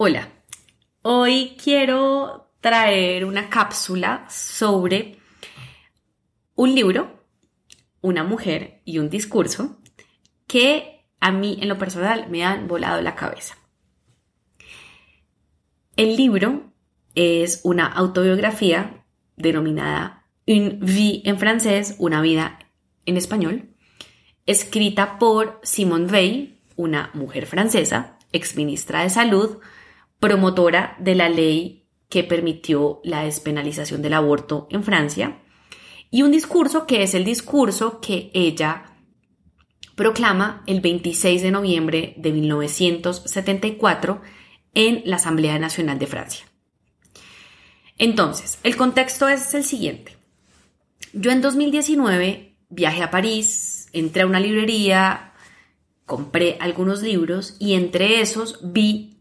Hola, 0.00 0.28
hoy 1.02 1.56
quiero 1.60 2.52
traer 2.60 3.24
una 3.24 3.50
cápsula 3.50 4.26
sobre 4.30 5.18
un 6.54 6.72
libro, 6.72 7.24
una 8.00 8.22
mujer 8.22 8.80
y 8.84 9.00
un 9.00 9.10
discurso 9.10 9.80
que 10.46 11.04
a 11.18 11.32
mí 11.32 11.58
en 11.60 11.68
lo 11.68 11.78
personal 11.78 12.30
me 12.30 12.44
han 12.44 12.68
volado 12.68 13.02
la 13.02 13.16
cabeza. 13.16 13.58
El 15.96 16.16
libro 16.16 16.72
es 17.16 17.62
una 17.64 17.88
autobiografía 17.88 19.04
denominada 19.34 20.26
Une 20.46 20.78
vie 20.80 21.22
en 21.24 21.40
francés, 21.40 21.96
una 21.98 22.20
vida 22.20 22.60
en 23.04 23.16
español, 23.16 23.74
escrita 24.46 25.18
por 25.18 25.58
Simone 25.64 26.06
Weil, 26.06 26.60
una 26.76 27.10
mujer 27.14 27.46
francesa, 27.46 28.16
exministra 28.30 29.02
de 29.02 29.10
Salud, 29.10 29.58
promotora 30.20 30.96
de 30.98 31.14
la 31.14 31.28
ley 31.28 31.86
que 32.08 32.24
permitió 32.24 33.00
la 33.04 33.24
despenalización 33.24 34.02
del 34.02 34.14
aborto 34.14 34.66
en 34.70 34.82
Francia, 34.82 35.42
y 36.10 36.22
un 36.22 36.32
discurso 36.32 36.86
que 36.86 37.02
es 37.02 37.14
el 37.14 37.24
discurso 37.24 38.00
que 38.00 38.30
ella 38.32 38.96
proclama 39.94 40.62
el 40.66 40.80
26 40.80 41.42
de 41.42 41.50
noviembre 41.50 42.14
de 42.16 42.32
1974 42.32 44.22
en 44.74 45.02
la 45.04 45.16
Asamblea 45.16 45.58
Nacional 45.58 45.98
de 45.98 46.06
Francia. 46.06 46.46
Entonces, 47.98 48.58
el 48.62 48.76
contexto 48.76 49.28
es 49.28 49.52
el 49.54 49.64
siguiente. 49.64 50.16
Yo 51.12 51.30
en 51.30 51.40
2019 51.42 52.56
viajé 52.68 53.02
a 53.02 53.10
París, 53.10 53.88
entré 53.92 54.22
a 54.22 54.26
una 54.26 54.40
librería, 54.40 55.32
compré 56.06 56.56
algunos 56.60 57.02
libros 57.02 57.56
y 57.58 57.74
entre 57.74 58.20
esos 58.20 58.60
vi 58.62 59.17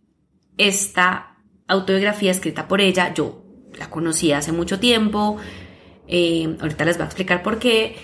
esta 0.57 1.37
autobiografía 1.67 2.31
escrita 2.31 2.67
por 2.67 2.81
ella, 2.81 3.13
yo 3.13 3.43
la 3.77 3.89
conocí 3.89 4.31
hace 4.31 4.51
mucho 4.51 4.79
tiempo, 4.79 5.37
eh, 6.07 6.57
ahorita 6.59 6.85
les 6.85 6.97
voy 6.97 7.03
a 7.03 7.07
explicar 7.07 7.43
por 7.43 7.59
qué, 7.59 7.95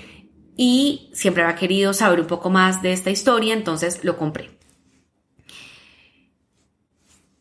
y 0.56 1.10
siempre 1.14 1.44
había 1.44 1.56
querido 1.56 1.94
saber 1.94 2.20
un 2.20 2.28
poco 2.28 2.50
más 2.50 2.82
de 2.82 2.94
esta 2.94 3.10
historia, 3.10 3.54
entonces 3.54 4.04
lo 4.04 4.18
compré. 4.18 4.52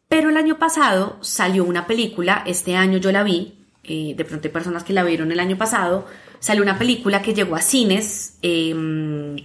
Pero 0.09 0.31
el 0.31 0.37
año 0.37 0.59
pasado 0.59 1.19
salió 1.23 1.65
una 1.65 1.87
película, 1.87 2.43
este 2.47 2.77
año 2.77 2.99
yo 2.99 3.13
la 3.13 3.23
vi, 3.23 3.55
eh, 3.85 4.15
de 4.17 4.25
pronto 4.25 4.47
hay 4.47 4.53
personas 4.53 4.85
que 4.85 4.93
la 4.93 5.03
vieron 5.05 5.33
el 5.33 5.41
año 5.41 5.57
pasado, 5.57 6.07
salió 6.39 6.63
una 6.63 6.79
película 6.79 7.23
que 7.23 7.35
llegó 7.35 7.57
a 7.57 7.63
cines 7.63 8.39
em, 8.43 9.37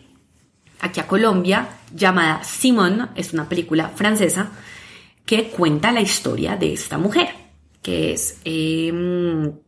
aquí 0.80 1.00
a 1.00 1.08
Colombia 1.08 1.70
llamada 1.94 2.44
Simone, 2.44 3.08
es 3.16 3.34
una 3.34 3.48
película 3.48 3.90
francesa, 3.90 4.52
que 5.28 5.50
cuenta 5.50 5.92
la 5.92 6.00
historia 6.00 6.56
de 6.56 6.74
esta 6.74 6.98
mujer, 6.98 7.28
que 7.84 8.14
es 8.14 8.40
em, 8.46 9.60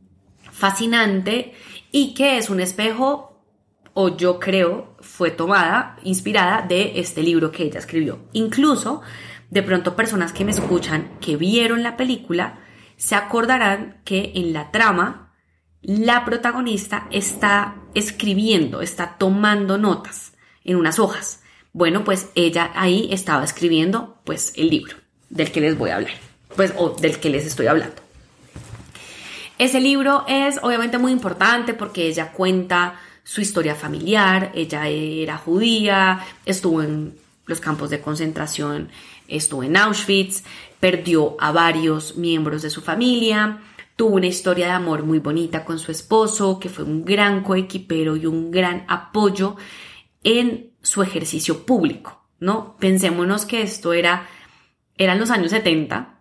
fascinante 0.52 1.54
y 1.92 2.14
que 2.14 2.38
es 2.38 2.50
un 2.50 2.62
espejo, 2.62 3.44
o 3.94 4.16
yo 4.16 4.40
creo, 4.40 4.96
fue 5.02 5.32
tomada, 5.32 5.98
inspirada 6.04 6.66
de 6.66 7.02
este 7.02 7.22
libro 7.22 7.52
que 7.52 7.64
ella 7.64 7.80
escribió. 7.80 8.20
Incluso, 8.32 9.02
de 9.50 9.62
pronto, 9.62 9.98
personas 9.98 10.32
que 10.32 10.46
me 10.46 10.52
escuchan, 10.52 11.18
que 11.20 11.36
vieron 11.36 11.84
la 11.84 11.98
película, 11.98 12.62
se 12.96 13.16
acordarán 13.16 14.02
que 14.06 14.32
en 14.36 14.54
la 14.54 14.72
trama, 14.72 15.34
la 15.82 16.24
protagonista 16.24 17.08
está 17.12 17.82
escribiendo, 17.94 18.82
está 18.82 19.18
tomando 19.18 19.78
notas 19.78 20.32
en 20.64 20.78
unas 20.78 21.00
hojas. 21.00 21.44
Bueno, 21.74 22.06
pues 22.06 22.30
ella 22.36 22.72
ahí 22.76 23.10
estaba 23.12 23.44
escribiendo 23.44 24.22
pues 24.24 24.54
el 24.56 24.70
libro 24.70 24.99
del 25.30 25.52
que 25.52 25.62
les 25.62 25.78
voy 25.78 25.90
a 25.92 25.98
hablar, 25.98 26.14
pues, 26.56 26.74
o 26.78 26.90
del 26.90 27.20
que 27.20 27.30
les 27.30 27.46
estoy 27.46 27.68
hablando. 27.68 28.02
Ese 29.58 29.82
libro 29.82 30.24
es 30.28 30.58
obviamente 30.64 30.98
muy 30.98 31.12
importante 31.12 31.74
porque 31.74 32.08
ella 32.08 32.32
cuenta 32.32 33.00
su 33.24 33.42
historia 33.42 33.76
familiar, 33.76 34.52
ella 34.56 34.88
era 34.88 35.38
judía, 35.38 36.26
estuvo 36.46 36.82
en 36.82 37.18
los 37.46 37.60
campos 37.60 37.90
de 37.90 38.00
concentración, 38.00 38.90
estuvo 39.28 39.64
en 39.64 39.76
Auschwitz, 39.76 40.44
perdió 40.80 41.36
a 41.40 41.52
varios 41.52 42.16
miembros 42.16 42.62
de 42.62 42.70
su 42.70 42.82
familia, 42.82 43.60
tuvo 43.96 44.16
una 44.16 44.28
historia 44.28 44.68
de 44.68 44.72
amor 44.72 45.04
muy 45.04 45.20
bonita 45.20 45.66
con 45.66 45.78
su 45.78 45.92
esposo, 45.92 46.58
que 46.58 46.70
fue 46.70 46.86
un 46.86 47.04
gran 47.04 47.44
coequipero 47.44 48.16
y 48.16 48.26
un 48.26 48.50
gran 48.50 48.86
apoyo 48.88 49.58
en 50.24 50.72
su 50.82 51.04
ejercicio 51.04 51.66
público, 51.66 52.24
¿no? 52.40 52.78
Pensémonos 52.80 53.46
que 53.46 53.62
esto 53.62 53.92
era 53.92 54.26
eran 55.00 55.18
los 55.18 55.32
años 55.32 55.50
70, 55.52 56.20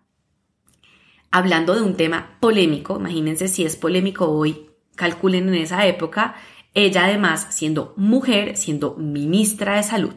hablando 1.30 1.74
de 1.74 1.82
un 1.82 1.96
tema 1.96 2.38
polémico, 2.40 2.96
imagínense 2.96 3.48
si 3.48 3.64
es 3.64 3.76
polémico 3.76 4.30
hoy, 4.30 4.70
calculen 4.94 5.48
en 5.48 5.56
esa 5.56 5.86
época, 5.86 6.36
ella 6.74 7.04
además 7.04 7.48
siendo 7.50 7.92
mujer, 7.96 8.56
siendo 8.56 8.94
ministra 8.94 9.76
de 9.76 9.82
salud 9.82 10.14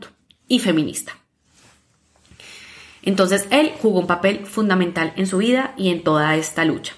y 0.48 0.60
feminista. 0.60 1.18
Entonces 3.02 3.48
él 3.50 3.74
jugó 3.82 4.00
un 4.00 4.08
papel 4.08 4.46
fundamental 4.46 5.12
en 5.16 5.26
su 5.26 5.40
vida 5.40 5.74
y 5.76 5.90
en 5.90 6.04
toda 6.04 6.36
esta 6.36 6.64
lucha. 6.64 6.94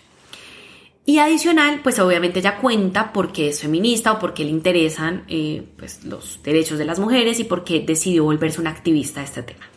Y 1.05 1.19
adicional, 1.19 1.79
pues 1.81 1.97
obviamente 1.99 2.39
ella 2.39 2.57
cuenta 2.57 3.13
por 3.13 3.31
qué 3.31 3.49
es 3.49 3.61
feminista 3.61 4.11
o 4.11 4.19
por 4.19 4.33
qué 4.33 4.43
le 4.43 4.51
interesan 4.51 5.23
eh, 5.29 5.63
pues, 5.77 6.03
los 6.03 6.41
derechos 6.43 6.77
de 6.77 6.85
las 6.85 6.99
mujeres 6.99 7.39
y 7.39 7.45
por 7.45 7.63
qué 7.63 7.79
decidió 7.81 8.25
volverse 8.25 8.59
una 8.59 8.69
activista 8.69 9.21
de 9.21 9.25
este 9.25 9.43
tema. 9.43 9.72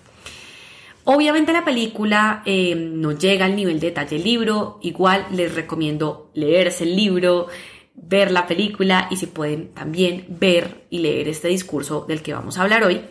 Obviamente 1.08 1.52
la 1.52 1.64
película 1.64 2.42
eh, 2.44 2.74
no 2.74 3.12
llega 3.12 3.44
al 3.44 3.54
nivel 3.54 3.78
de 3.78 3.88
detalle 3.88 4.16
del 4.16 4.24
libro, 4.24 4.80
igual 4.82 5.24
les 5.30 5.54
recomiendo 5.54 6.32
leerse 6.34 6.82
el 6.82 6.96
libro, 6.96 7.46
ver 7.94 8.32
la 8.32 8.48
película 8.48 9.06
y 9.08 9.16
si 9.16 9.26
pueden 9.26 9.72
también 9.72 10.26
ver 10.28 10.84
y 10.90 10.98
leer 10.98 11.28
este 11.28 11.46
discurso 11.46 12.06
del 12.08 12.22
que 12.22 12.34
vamos 12.34 12.58
a 12.58 12.62
hablar 12.62 12.82
hoy. 12.82 13.04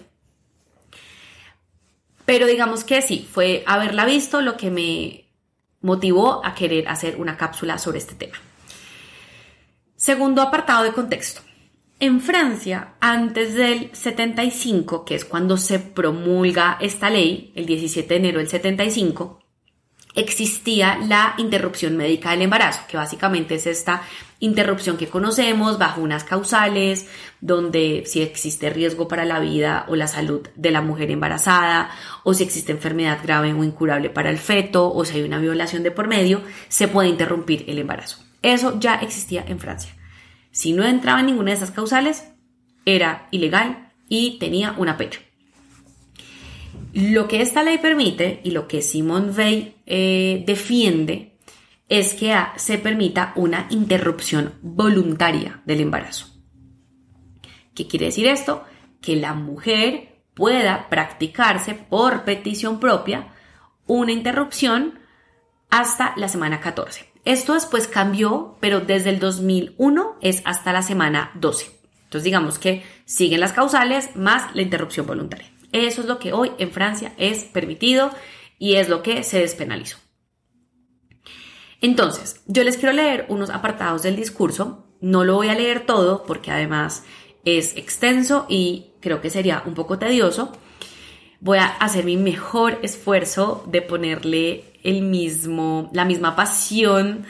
Pero 2.26 2.48
digamos 2.48 2.84
que 2.84 3.02
sí, 3.02 3.26
fue 3.32 3.64
haberla 3.66 4.04
visto 4.04 4.42
lo 4.42 4.58
que 4.58 4.72
me 4.72 5.30
motivó 5.80 6.46
a 6.46 6.54
querer 6.54 6.90
hacer 6.90 7.16
una 7.16 7.38
cápsula 7.38 7.78
sobre 7.78 8.00
este 8.00 8.16
tema. 8.16 8.36
Segundo 9.96 10.42
apartado 10.42 10.84
de 10.84 10.92
contexto. 10.92 11.44
En 12.00 12.20
Francia, 12.20 12.96
antes 13.00 13.54
del 13.54 13.90
75, 13.94 15.06
que 15.06 15.16
es 15.16 15.24
cuando 15.24 15.56
se 15.56 15.80
promulga 15.80 16.78
esta 16.82 17.10
ley, 17.10 17.54
el 17.56 17.66
17 17.66 18.08
de 18.10 18.16
enero 18.18 18.40
del 18.40 18.50
75, 18.50 19.40
existía 20.14 20.98
la 20.98 21.36
interrupción 21.38 21.96
médica 21.96 22.32
del 22.32 22.42
embarazo, 22.42 22.82
que 22.90 22.98
básicamente 22.98 23.56
es 23.56 23.66
esta 23.66 24.02
interrupción 24.42 24.98
que 24.98 25.08
conocemos 25.08 25.78
bajo 25.78 26.02
unas 26.02 26.26
causales, 26.26 27.08
donde 27.40 28.04
si 28.06 28.22
existe 28.22 28.70
riesgo 28.70 29.08
para 29.08 29.24
la 29.24 29.40
vida 29.40 29.86
o 29.88 29.96
la 29.96 30.08
salud 30.08 30.46
de 30.56 30.72
la 30.72 30.82
mujer 30.82 31.12
embarazada, 31.12 31.92
o 32.24 32.34
si 32.34 32.44
existe 32.44 32.74
enfermedad 32.74 33.20
grave 33.24 33.54
o 33.54 33.64
incurable 33.64 34.10
para 34.10 34.30
el 34.30 34.38
feto, 34.38 34.94
o 34.94 35.06
si 35.06 35.16
hay 35.16 35.24
una 35.24 35.40
violación 35.40 35.82
de 35.84 35.92
por 35.92 36.10
medio, 36.10 36.42
se 36.68 36.90
puede 36.90 37.08
interrumpir 37.08 37.64
el 37.70 37.80
embarazo. 37.80 38.18
Eso 38.42 38.78
ya 38.82 38.96
existía 38.96 39.46
en 39.48 39.60
Francia. 39.60 39.95
Si 40.56 40.72
no 40.72 40.86
entraba 40.86 41.20
en 41.20 41.26
ninguna 41.26 41.52
de 41.52 41.58
esas 41.58 41.72
causales, 41.72 42.32
era 42.86 43.28
ilegal 43.32 43.92
y 44.08 44.40
tenía 44.40 44.74
una 44.78 44.96
pena. 44.96 45.18
Lo 46.94 47.28
que 47.28 47.42
esta 47.42 47.62
ley 47.62 47.78
permite 47.78 48.40
y 48.42 48.52
lo 48.52 48.66
que 48.66 48.82
Simone 48.82 49.32
Weil 49.32 49.76
eh, 49.86 50.46
defiende 50.48 51.38
es 51.90 52.14
que 52.14 52.34
se 52.56 52.78
permita 52.78 53.34
una 53.36 53.68
interrupción 53.70 54.54
voluntaria 54.62 55.62
del 55.66 55.82
embarazo. 55.82 56.28
¿Qué 57.74 57.86
quiere 57.86 58.06
decir 58.06 58.26
esto? 58.26 58.64
Que 59.02 59.18
la 59.18 59.34
mujer 59.34 60.22
pueda 60.36 60.88
practicarse 60.88 61.74
por 61.74 62.24
petición 62.24 62.80
propia 62.80 63.34
una 63.88 64.14
interrupción 64.14 65.00
hasta 65.70 66.14
la 66.16 66.30
semana 66.30 66.62
14. 66.62 67.15
Esto 67.26 67.56
después 67.56 67.88
cambió, 67.88 68.58
pero 68.62 68.80
desde 68.80 69.10
el 69.10 69.20
2001 69.20 70.18
es 70.22 70.42
hasta 70.46 70.72
la 70.72 70.84
semana 70.84 71.32
12. 71.36 71.72
Entonces 72.04 72.24
digamos 72.24 72.60
que 72.60 72.84
siguen 73.06 73.40
las 73.40 73.52
causales 73.52 74.16
más 74.16 74.56
la 74.56 74.62
interrupción 74.62 75.08
voluntaria. 75.08 75.52
Eso 75.72 76.02
es 76.02 76.08
lo 76.08 76.20
que 76.20 76.32
hoy 76.32 76.52
en 76.60 76.72
Francia 76.72 77.14
es 77.18 77.44
permitido 77.44 78.12
y 78.60 78.76
es 78.76 78.90
lo 78.90 79.04
que 79.04 79.24
se 79.24 79.40
despenalizó. 79.40 79.98
Entonces, 81.82 82.42
yo 82.48 82.64
les 82.64 82.78
quiero 82.78 82.94
leer 82.94 83.26
unos 83.28 83.50
apartados 83.50 84.04
del 84.04 84.16
discurso. 84.16 84.88
No 85.02 85.24
lo 85.24 85.36
voy 85.36 85.50
a 85.50 85.56
leer 85.56 85.86
todo 85.86 86.24
porque 86.24 86.52
además 86.52 87.04
es 87.44 87.76
extenso 87.76 88.46
y 88.48 88.92
creo 89.02 89.20
que 89.20 89.30
sería 89.30 89.64
un 89.66 89.74
poco 89.74 90.00
tedioso. 90.00 90.52
Voy 91.40 91.58
a 91.58 91.66
hacer 91.66 92.06
mi 92.06 92.18
mejor 92.18 92.80
esfuerzo 92.82 93.64
de 93.68 93.82
ponerle 93.82 94.64
el 94.84 95.02
mismo, 95.02 95.90
la 95.94 96.06
misma 96.06 96.36
pasión 96.36 97.26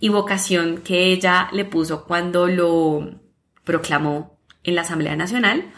y 0.00 0.08
vocación 0.08 0.78
que 0.78 1.06
ella 1.12 1.48
le 1.52 1.64
puso 1.64 2.04
cuando 2.04 2.46
lo 2.46 3.10
proclamó 3.64 4.38
en 4.62 4.74
la 4.74 4.82
Asamblea 4.82 5.16
Nacional. 5.16 5.72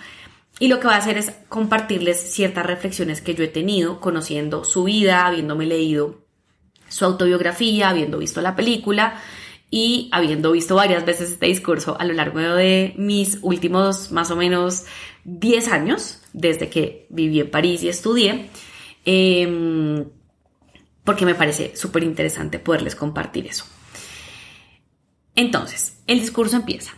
y 0.58 0.68
lo 0.68 0.80
que 0.80 0.86
voy 0.86 0.94
a 0.94 0.98
hacer 0.98 1.18
es 1.18 1.32
compartirles 1.50 2.32
ciertas 2.32 2.64
reflexiones 2.64 3.20
que 3.20 3.34
yo 3.34 3.44
he 3.44 3.48
tenido 3.48 4.00
conociendo 4.00 4.64
su 4.64 4.84
vida, 4.84 5.26
habiéndome 5.26 5.66
leído 5.66 6.24
su 6.88 7.04
autobiografía, 7.04 7.90
habiendo 7.90 8.18
visto 8.18 8.40
la 8.40 8.56
película 8.56 9.20
y 9.70 10.08
habiendo 10.12 10.52
visto 10.52 10.76
varias 10.76 11.04
veces 11.04 11.32
este 11.32 11.46
discurso 11.46 11.96
a 11.98 12.04
lo 12.04 12.14
largo 12.14 12.38
de 12.38 12.94
mis 12.96 13.38
últimos 13.42 14.12
más 14.12 14.30
o 14.30 14.36
menos 14.36 14.84
10 15.24 15.68
años, 15.68 16.22
desde 16.36 16.68
que 16.68 17.06
viví 17.08 17.40
en 17.40 17.50
París 17.50 17.82
y 17.82 17.88
estudié, 17.88 18.50
em, 19.06 20.04
porque 21.02 21.24
me 21.24 21.34
parece 21.34 21.74
súper 21.74 22.04
interesante 22.04 22.58
poderles 22.58 22.94
compartir 22.94 23.46
eso. 23.46 23.64
Entonces, 25.34 26.02
el 26.06 26.20
discurso 26.20 26.56
empieza. 26.56 26.92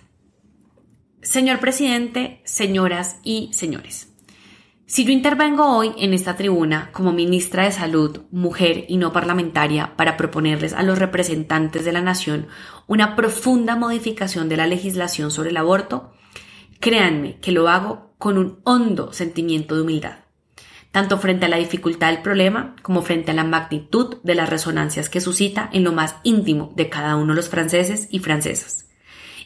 Señor 1.22 1.60
presidente, 1.60 2.40
señoras 2.44 3.20
y 3.22 3.50
señores, 3.52 4.08
si 4.86 5.04
yo 5.04 5.12
intervengo 5.12 5.76
hoy 5.76 5.92
en 5.98 6.14
esta 6.14 6.34
tribuna 6.34 6.90
como 6.92 7.12
ministra 7.12 7.64
de 7.64 7.72
Salud, 7.72 8.22
mujer 8.30 8.86
y 8.88 8.96
no 8.96 9.12
parlamentaria 9.12 9.94
para 9.96 10.16
proponerles 10.16 10.72
a 10.72 10.82
los 10.82 10.98
representantes 10.98 11.84
de 11.84 11.92
la 11.92 12.00
nación 12.00 12.48
una 12.86 13.14
profunda 13.14 13.76
modificación 13.76 14.48
de 14.48 14.56
la 14.56 14.66
legislación 14.66 15.30
sobre 15.30 15.50
el 15.50 15.58
aborto, 15.58 16.14
créanme 16.80 17.36
que 17.36 17.52
lo 17.52 17.68
hago 17.68 18.07
con 18.18 18.36
un 18.36 18.60
hondo 18.64 19.12
sentimiento 19.12 19.74
de 19.74 19.82
humildad, 19.82 20.18
tanto 20.90 21.18
frente 21.18 21.46
a 21.46 21.48
la 21.48 21.56
dificultad 21.56 22.10
del 22.12 22.22
problema 22.22 22.74
como 22.82 23.02
frente 23.02 23.30
a 23.30 23.34
la 23.34 23.44
magnitud 23.44 24.16
de 24.22 24.34
las 24.34 24.50
resonancias 24.50 25.08
que 25.08 25.20
suscita 25.20 25.70
en 25.72 25.84
lo 25.84 25.92
más 25.92 26.16
íntimo 26.24 26.72
de 26.76 26.88
cada 26.88 27.16
uno 27.16 27.32
de 27.32 27.36
los 27.36 27.48
franceses 27.48 28.08
y 28.10 28.18
francesas 28.18 28.88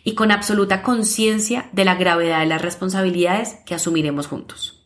y 0.04 0.14
con 0.14 0.32
absoluta 0.32 0.82
conciencia 0.82 1.68
de 1.72 1.84
la 1.84 1.94
gravedad 1.94 2.40
de 2.40 2.46
las 2.46 2.62
responsabilidades 2.62 3.58
que 3.66 3.74
asumiremos 3.74 4.26
juntos. 4.26 4.82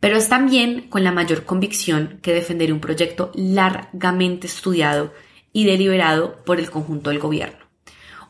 Pero 0.00 0.16
es 0.16 0.28
también 0.28 0.88
con 0.88 1.04
la 1.04 1.12
mayor 1.12 1.44
convicción 1.44 2.18
que 2.22 2.34
defenderé 2.34 2.72
un 2.72 2.80
proyecto 2.80 3.30
largamente 3.34 4.46
estudiado 4.46 5.12
y 5.52 5.64
deliberado 5.64 6.42
por 6.44 6.58
el 6.58 6.70
conjunto 6.70 7.10
del 7.10 7.18
gobierno. 7.18 7.61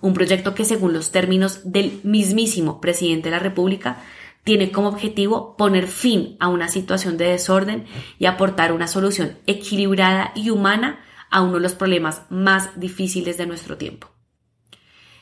Un 0.03 0.15
proyecto 0.15 0.55
que, 0.55 0.65
según 0.65 0.93
los 0.93 1.13
términos 1.13 1.61
del 1.65 2.01
mismísimo 2.03 2.81
presidente 2.81 3.31
de 3.31 3.37
la 3.37 3.39
República, 3.39 4.03
tiene 4.45 4.73
como 4.73 4.89
objetivo 4.89 5.57
poner 5.57 5.87
fin 5.87 6.37
a 6.41 6.49
una 6.49 6.69
situación 6.69 7.17
de 7.17 7.27
desorden 7.27 7.87
y 8.19 8.27
aportar 8.27 8.73
una 8.73 8.89
solución 8.89 9.39
equilibrada 9.47 10.33
y 10.35 10.51
humana 10.51 11.01
a 11.31 11.41
uno 11.43 11.55
de 11.55 11.61
los 11.61 11.75
problemas 11.75 12.23
más 12.31 12.79
difíciles 12.79 13.39
de 13.39 13.47
nuestro 13.47 13.79
tiempo. 13.79 14.09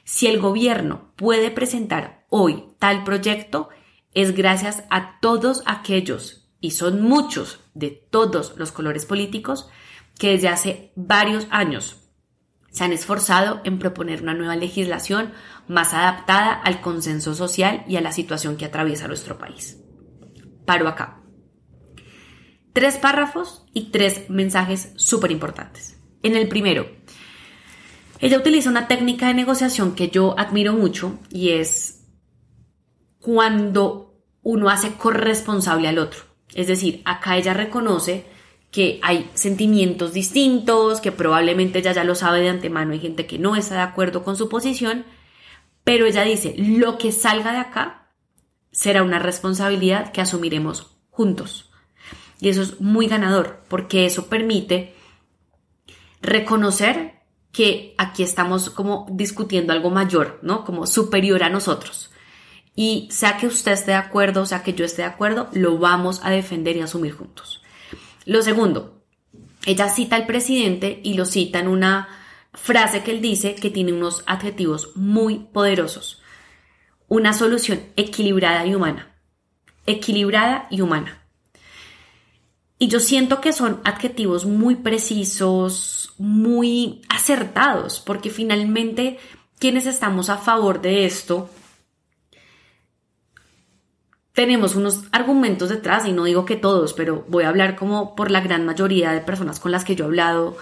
Si 0.04 0.26
el 0.26 0.40
gobierno 0.40 1.12
puede 1.14 1.50
presentar 1.50 2.24
hoy 2.30 2.64
tal 2.78 3.04
proyecto, 3.04 3.68
es 4.14 4.34
gracias 4.34 4.84
a 4.88 5.20
todos 5.20 5.62
aquellos, 5.66 6.48
y 6.58 6.70
son 6.70 7.02
muchos 7.02 7.60
de 7.74 7.90
todos 7.90 8.54
los 8.56 8.72
colores 8.72 9.04
políticos, 9.04 9.68
que 10.18 10.30
desde 10.30 10.48
hace 10.48 10.92
varios 10.96 11.46
años 11.50 11.99
se 12.70 12.84
han 12.84 12.92
esforzado 12.92 13.60
en 13.64 13.78
proponer 13.78 14.22
una 14.22 14.34
nueva 14.34 14.56
legislación 14.56 15.32
más 15.68 15.92
adaptada 15.92 16.52
al 16.52 16.80
consenso 16.80 17.34
social 17.34 17.84
y 17.88 17.96
a 17.96 18.00
la 18.00 18.12
situación 18.12 18.56
que 18.56 18.64
atraviesa 18.64 19.08
nuestro 19.08 19.38
país. 19.38 19.78
Paro 20.64 20.88
acá. 20.88 21.20
Tres 22.72 22.96
párrafos 22.96 23.66
y 23.74 23.90
tres 23.90 24.30
mensajes 24.30 24.92
súper 24.96 25.32
importantes. 25.32 25.98
En 26.22 26.36
el 26.36 26.48
primero, 26.48 26.88
ella 28.20 28.38
utiliza 28.38 28.70
una 28.70 28.86
técnica 28.86 29.28
de 29.28 29.34
negociación 29.34 29.94
que 29.94 30.08
yo 30.08 30.38
admiro 30.38 30.74
mucho 30.74 31.18
y 31.30 31.50
es 31.50 32.06
cuando 33.18 34.22
uno 34.42 34.68
hace 34.68 34.92
corresponsable 34.92 35.88
al 35.88 35.98
otro. 35.98 36.20
Es 36.54 36.66
decir, 36.66 37.02
acá 37.04 37.36
ella 37.36 37.54
reconoce 37.54 38.26
que 38.70 39.00
hay 39.02 39.28
sentimientos 39.34 40.12
distintos, 40.12 41.00
que 41.00 41.12
probablemente 41.12 41.80
ella 41.80 41.92
ya 41.92 42.04
lo 42.04 42.14
sabe 42.14 42.40
de 42.40 42.48
antemano, 42.48 42.92
hay 42.92 43.00
gente 43.00 43.26
que 43.26 43.38
no 43.38 43.56
está 43.56 43.74
de 43.74 43.80
acuerdo 43.80 44.22
con 44.22 44.36
su 44.36 44.48
posición, 44.48 45.04
pero 45.82 46.06
ella 46.06 46.22
dice, 46.22 46.54
lo 46.56 46.98
que 46.98 47.10
salga 47.10 47.52
de 47.52 47.58
acá 47.58 48.12
será 48.70 49.02
una 49.02 49.18
responsabilidad 49.18 50.12
que 50.12 50.20
asumiremos 50.20 50.96
juntos. 51.10 51.70
Y 52.40 52.48
eso 52.48 52.62
es 52.62 52.80
muy 52.80 53.06
ganador, 53.06 53.64
porque 53.68 54.06
eso 54.06 54.28
permite 54.28 54.94
reconocer 56.22 57.20
que 57.52 57.94
aquí 57.98 58.22
estamos 58.22 58.70
como 58.70 59.06
discutiendo 59.10 59.72
algo 59.72 59.90
mayor, 59.90 60.38
¿no? 60.42 60.64
Como 60.64 60.86
superior 60.86 61.42
a 61.42 61.50
nosotros. 61.50 62.10
Y 62.76 63.08
sea 63.10 63.36
que 63.36 63.48
usted 63.48 63.72
esté 63.72 63.90
de 63.90 63.96
acuerdo, 63.96 64.46
sea 64.46 64.62
que 64.62 64.72
yo 64.72 64.84
esté 64.84 65.02
de 65.02 65.08
acuerdo, 65.08 65.48
lo 65.52 65.78
vamos 65.78 66.20
a 66.22 66.30
defender 66.30 66.76
y 66.76 66.80
asumir 66.80 67.12
juntos. 67.12 67.60
Lo 68.24 68.42
segundo, 68.42 69.04
ella 69.66 69.88
cita 69.88 70.16
al 70.16 70.26
presidente 70.26 71.00
y 71.02 71.14
lo 71.14 71.26
cita 71.26 71.58
en 71.58 71.68
una 71.68 72.08
frase 72.52 73.02
que 73.02 73.12
él 73.12 73.20
dice 73.20 73.54
que 73.54 73.70
tiene 73.70 73.92
unos 73.92 74.22
adjetivos 74.26 74.96
muy 74.96 75.46
poderosos. 75.52 76.22
Una 77.08 77.32
solución 77.32 77.80
equilibrada 77.96 78.66
y 78.66 78.74
humana. 78.74 79.16
Equilibrada 79.86 80.66
y 80.70 80.80
humana. 80.80 81.26
Y 82.78 82.88
yo 82.88 83.00
siento 83.00 83.40
que 83.40 83.52
son 83.52 83.80
adjetivos 83.84 84.46
muy 84.46 84.76
precisos, 84.76 86.14
muy 86.16 87.02
acertados, 87.08 88.00
porque 88.00 88.30
finalmente 88.30 89.18
quienes 89.58 89.84
estamos 89.84 90.30
a 90.30 90.38
favor 90.38 90.80
de 90.80 91.04
esto 91.04 91.50
tenemos 94.40 94.74
unos 94.74 95.02
argumentos 95.12 95.68
detrás, 95.68 96.06
y 96.06 96.12
no 96.12 96.24
digo 96.24 96.46
que 96.46 96.56
todos, 96.56 96.94
pero 96.94 97.26
voy 97.28 97.44
a 97.44 97.50
hablar 97.50 97.76
como 97.76 98.16
por 98.16 98.30
la 98.30 98.40
gran 98.40 98.64
mayoría 98.64 99.12
de 99.12 99.20
personas 99.20 99.60
con 99.60 99.70
las 99.70 99.84
que 99.84 99.94
yo 99.94 100.04
he 100.04 100.08
hablado 100.08 100.56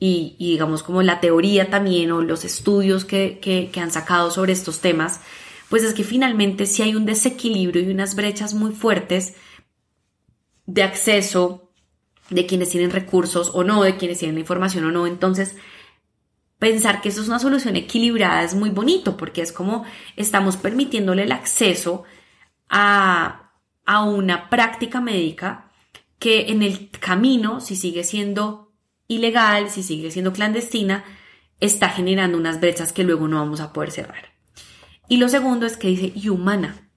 y, 0.00 0.34
digamos 0.36 0.82
como 0.82 1.00
la 1.02 1.20
teoría 1.20 1.70
también 1.70 2.10
o 2.10 2.22
los 2.22 2.44
estudios 2.44 3.04
que, 3.04 3.38
que 3.40 3.80
han 3.80 3.92
sacado 3.92 4.32
sobre 4.32 4.52
estos 4.52 4.80
temas, 4.80 5.20
pues 5.68 5.84
es 5.84 5.94
que 5.94 6.02
finalmente 6.02 6.66
si 6.66 6.82
hay 6.82 6.96
un 6.96 7.06
desequilibrio 7.06 7.84
y 7.84 7.92
unas 7.92 8.16
brechas 8.16 8.52
muy 8.52 8.72
fuertes 8.72 9.34
de 10.66 10.82
acceso 10.82 11.70
de 12.30 12.46
quienes 12.46 12.70
tienen 12.70 12.90
recursos 12.90 13.52
o 13.54 13.62
no, 13.62 13.84
de 13.84 13.96
quienes 13.96 14.18
tienen 14.18 14.34
la 14.34 14.40
información 14.40 14.86
o 14.86 14.90
no. 14.90 15.06
Entonces, 15.06 15.54
pensar 16.58 17.00
que 17.00 17.10
eso 17.10 17.22
es 17.22 17.28
una 17.28 17.38
solución 17.38 17.76
equilibrada 17.76 18.42
es 18.42 18.56
muy 18.56 18.70
bonito 18.70 19.16
porque 19.16 19.40
es 19.40 19.52
como 19.52 19.84
estamos 20.16 20.56
permitiéndole 20.56 21.22
el 21.22 21.30
acceso 21.30 22.02
a, 22.70 23.52
a 23.84 24.02
una 24.04 24.48
práctica 24.48 25.00
médica 25.02 25.70
que 26.18 26.48
en 26.48 26.62
el 26.62 26.90
camino, 26.90 27.60
si 27.60 27.76
sigue 27.76 28.04
siendo 28.04 28.72
ilegal, 29.08 29.68
si 29.68 29.82
sigue 29.82 30.10
siendo 30.10 30.32
clandestina, 30.32 31.04
está 31.58 31.90
generando 31.90 32.38
unas 32.38 32.60
brechas 32.60 32.92
que 32.92 33.04
luego 33.04 33.28
no 33.28 33.38
vamos 33.38 33.60
a 33.60 33.72
poder 33.72 33.90
cerrar. 33.90 34.32
Y 35.08 35.18
lo 35.18 35.28
segundo 35.28 35.66
es 35.66 35.76
que 35.76 35.88
dice 35.88 36.12
y 36.14 36.28
humana 36.28 36.90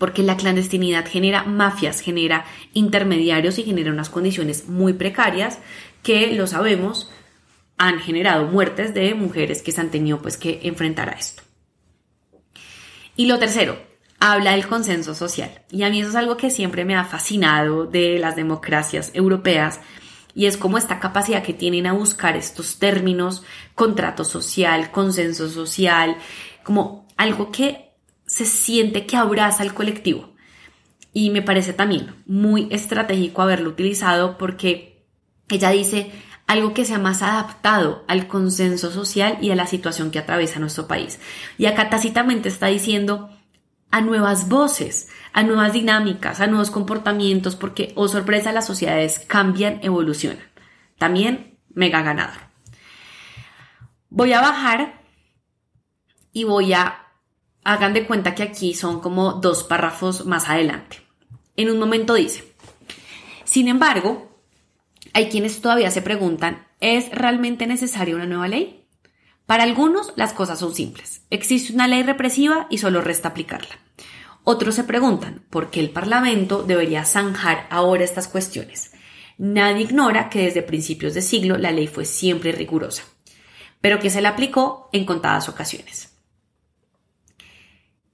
porque 0.00 0.22
la 0.22 0.38
clandestinidad 0.38 1.06
genera 1.06 1.44
mafias, 1.44 2.00
genera 2.00 2.46
intermediarios 2.72 3.58
y 3.58 3.64
genera 3.64 3.92
unas 3.92 4.08
condiciones 4.08 4.66
muy 4.66 4.94
precarias 4.94 5.58
que, 6.02 6.32
lo 6.32 6.46
sabemos, 6.46 7.10
han 7.76 8.00
generado 8.00 8.46
muertes 8.46 8.94
de 8.94 9.12
mujeres 9.12 9.60
que 9.60 9.72
se 9.72 9.80
han 9.82 9.90
tenido 9.90 10.22
pues 10.22 10.38
que 10.38 10.60
enfrentar 10.62 11.10
a 11.10 11.12
esto. 11.12 11.42
Y 13.14 13.26
lo 13.26 13.38
tercero, 13.38 13.78
habla 14.20 14.52
del 14.52 14.68
consenso 14.68 15.14
social. 15.14 15.62
Y 15.70 15.82
a 15.82 15.90
mí 15.90 16.00
eso 16.00 16.10
es 16.10 16.14
algo 16.14 16.36
que 16.36 16.50
siempre 16.50 16.84
me 16.84 16.94
ha 16.94 17.04
fascinado 17.04 17.86
de 17.86 18.18
las 18.18 18.36
democracias 18.36 19.10
europeas 19.14 19.80
y 20.34 20.46
es 20.46 20.56
como 20.56 20.78
esta 20.78 21.00
capacidad 21.00 21.42
que 21.42 21.54
tienen 21.54 21.86
a 21.86 21.92
buscar 21.92 22.36
estos 22.36 22.78
términos, 22.78 23.42
contrato 23.74 24.24
social, 24.24 24.90
consenso 24.90 25.48
social, 25.48 26.16
como 26.62 27.08
algo 27.16 27.50
que 27.50 27.94
se 28.26 28.46
siente 28.46 29.06
que 29.06 29.16
abraza 29.16 29.62
al 29.62 29.74
colectivo. 29.74 30.34
Y 31.12 31.30
me 31.30 31.42
parece 31.42 31.72
también 31.72 32.14
muy 32.26 32.68
estratégico 32.70 33.42
haberlo 33.42 33.70
utilizado 33.70 34.38
porque 34.38 35.04
ella 35.48 35.70
dice 35.70 36.12
algo 36.46 36.74
que 36.74 36.84
sea 36.84 36.98
más 36.98 37.22
adaptado 37.22 38.04
al 38.06 38.28
consenso 38.28 38.92
social 38.92 39.38
y 39.40 39.50
a 39.50 39.56
la 39.56 39.66
situación 39.66 40.10
que 40.12 40.20
atraviesa 40.20 40.60
nuestro 40.60 40.86
país. 40.86 41.18
Y 41.58 41.66
acá 41.66 41.90
tácitamente 41.90 42.48
está 42.48 42.66
diciendo 42.68 43.30
a 43.90 44.00
nuevas 44.00 44.48
voces, 44.48 45.08
a 45.32 45.42
nuevas 45.42 45.72
dinámicas, 45.72 46.40
a 46.40 46.46
nuevos 46.46 46.70
comportamientos, 46.70 47.56
porque, 47.56 47.92
oh 47.96 48.08
sorpresa, 48.08 48.52
las 48.52 48.66
sociedades 48.66 49.20
cambian, 49.26 49.80
evolucionan. 49.82 50.44
También 50.98 51.58
mega 51.74 52.02
ganador. 52.02 52.38
Voy 54.08 54.32
a 54.32 54.40
bajar 54.40 55.00
y 56.32 56.44
voy 56.44 56.72
a 56.72 57.06
hagan 57.64 57.92
de 57.92 58.06
cuenta 58.06 58.34
que 58.34 58.42
aquí 58.42 58.74
son 58.74 59.00
como 59.00 59.34
dos 59.34 59.64
párrafos 59.64 60.26
más 60.26 60.48
adelante. 60.48 60.98
En 61.56 61.70
un 61.70 61.78
momento 61.78 62.14
dice, 62.14 62.54
sin 63.44 63.68
embargo, 63.68 64.40
hay 65.12 65.28
quienes 65.28 65.60
todavía 65.60 65.90
se 65.90 66.02
preguntan, 66.02 66.66
¿es 66.80 67.10
realmente 67.10 67.66
necesaria 67.66 68.14
una 68.14 68.26
nueva 68.26 68.48
ley? 68.48 68.79
Para 69.50 69.64
algunos 69.64 70.12
las 70.14 70.32
cosas 70.32 70.60
son 70.60 70.76
simples. 70.76 71.22
Existe 71.28 71.72
una 71.72 71.88
ley 71.88 72.04
represiva 72.04 72.68
y 72.70 72.78
solo 72.78 73.00
resta 73.00 73.30
aplicarla. 73.30 73.80
Otros 74.44 74.76
se 74.76 74.84
preguntan 74.84 75.44
por 75.50 75.70
qué 75.70 75.80
el 75.80 75.90
Parlamento 75.90 76.62
debería 76.62 77.04
zanjar 77.04 77.66
ahora 77.68 78.04
estas 78.04 78.28
cuestiones. 78.28 78.92
Nadie 79.38 79.82
ignora 79.82 80.30
que 80.30 80.44
desde 80.44 80.62
principios 80.62 81.14
de 81.14 81.22
siglo 81.22 81.58
la 81.58 81.72
ley 81.72 81.88
fue 81.88 82.04
siempre 82.04 82.52
rigurosa, 82.52 83.02
pero 83.80 83.98
que 83.98 84.08
se 84.08 84.20
la 84.20 84.28
aplicó 84.28 84.88
en 84.92 85.04
contadas 85.04 85.48
ocasiones. 85.48 86.16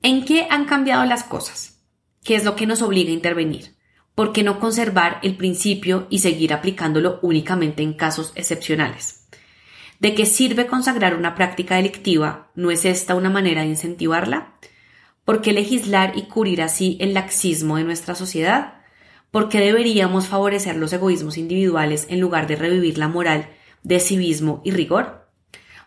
¿En 0.00 0.24
qué 0.24 0.46
han 0.48 0.64
cambiado 0.64 1.04
las 1.04 1.22
cosas? 1.22 1.82
¿Qué 2.24 2.34
es 2.34 2.44
lo 2.44 2.56
que 2.56 2.66
nos 2.66 2.80
obliga 2.80 3.10
a 3.10 3.12
intervenir? 3.12 3.76
¿Por 4.14 4.32
qué 4.32 4.42
no 4.42 4.58
conservar 4.58 5.20
el 5.22 5.36
principio 5.36 6.06
y 6.08 6.20
seguir 6.20 6.54
aplicándolo 6.54 7.18
únicamente 7.20 7.82
en 7.82 7.92
casos 7.92 8.32
excepcionales? 8.36 9.25
¿De 9.98 10.14
qué 10.14 10.26
sirve 10.26 10.66
consagrar 10.66 11.14
una 11.14 11.34
práctica 11.34 11.76
delictiva? 11.76 12.50
¿No 12.54 12.70
es 12.70 12.84
esta 12.84 13.14
una 13.14 13.30
manera 13.30 13.62
de 13.62 13.68
incentivarla? 13.68 14.52
¿Por 15.24 15.40
qué 15.40 15.52
legislar 15.52 16.12
y 16.16 16.28
cubrir 16.28 16.62
así 16.62 16.98
el 17.00 17.14
laxismo 17.14 17.76
de 17.76 17.84
nuestra 17.84 18.14
sociedad? 18.14 18.74
¿Por 19.30 19.48
qué 19.48 19.60
deberíamos 19.60 20.28
favorecer 20.28 20.76
los 20.76 20.92
egoísmos 20.92 21.38
individuales 21.38 22.06
en 22.10 22.20
lugar 22.20 22.46
de 22.46 22.56
revivir 22.56 22.98
la 22.98 23.08
moral 23.08 23.48
de 23.82 24.00
civismo 24.00 24.60
y 24.64 24.70
rigor? 24.70 25.25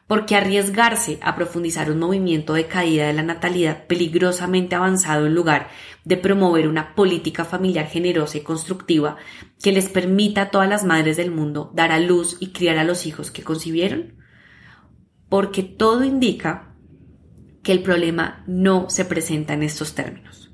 ¿Por 0.09 0.25
qué 0.25 0.35
arriesgarse 0.35 1.19
a 1.21 1.35
profundizar 1.35 1.91
un 1.91 1.99
movimiento 1.99 2.53
de 2.55 2.65
caída 2.65 3.05
de 3.05 3.13
la 3.13 3.21
natalidad 3.21 3.85
peligrosamente 3.85 4.73
avanzado 4.75 5.27
en 5.27 5.35
lugar 5.35 5.69
de 6.03 6.17
promover 6.17 6.67
una 6.67 6.95
política 6.95 7.45
familiar 7.45 7.85
generosa 7.85 8.39
y 8.39 8.41
constructiva 8.41 9.17
que 9.61 9.71
les 9.71 9.87
permita 9.87 10.41
a 10.41 10.49
todas 10.49 10.67
las 10.67 10.83
madres 10.83 11.15
del 11.15 11.29
mundo 11.29 11.69
dar 11.75 11.91
a 11.91 11.99
luz 11.99 12.37
y 12.39 12.47
criar 12.47 12.79
a 12.79 12.85
los 12.85 13.05
hijos 13.05 13.29
que 13.29 13.43
concibieron? 13.43 14.15
Porque 15.29 15.61
todo 15.61 16.03
indica 16.03 16.75
que 17.61 17.71
el 17.71 17.83
problema 17.83 18.43
no 18.47 18.89
se 18.89 19.05
presenta 19.05 19.53
en 19.53 19.61
estos 19.61 19.93
términos. 19.93 20.49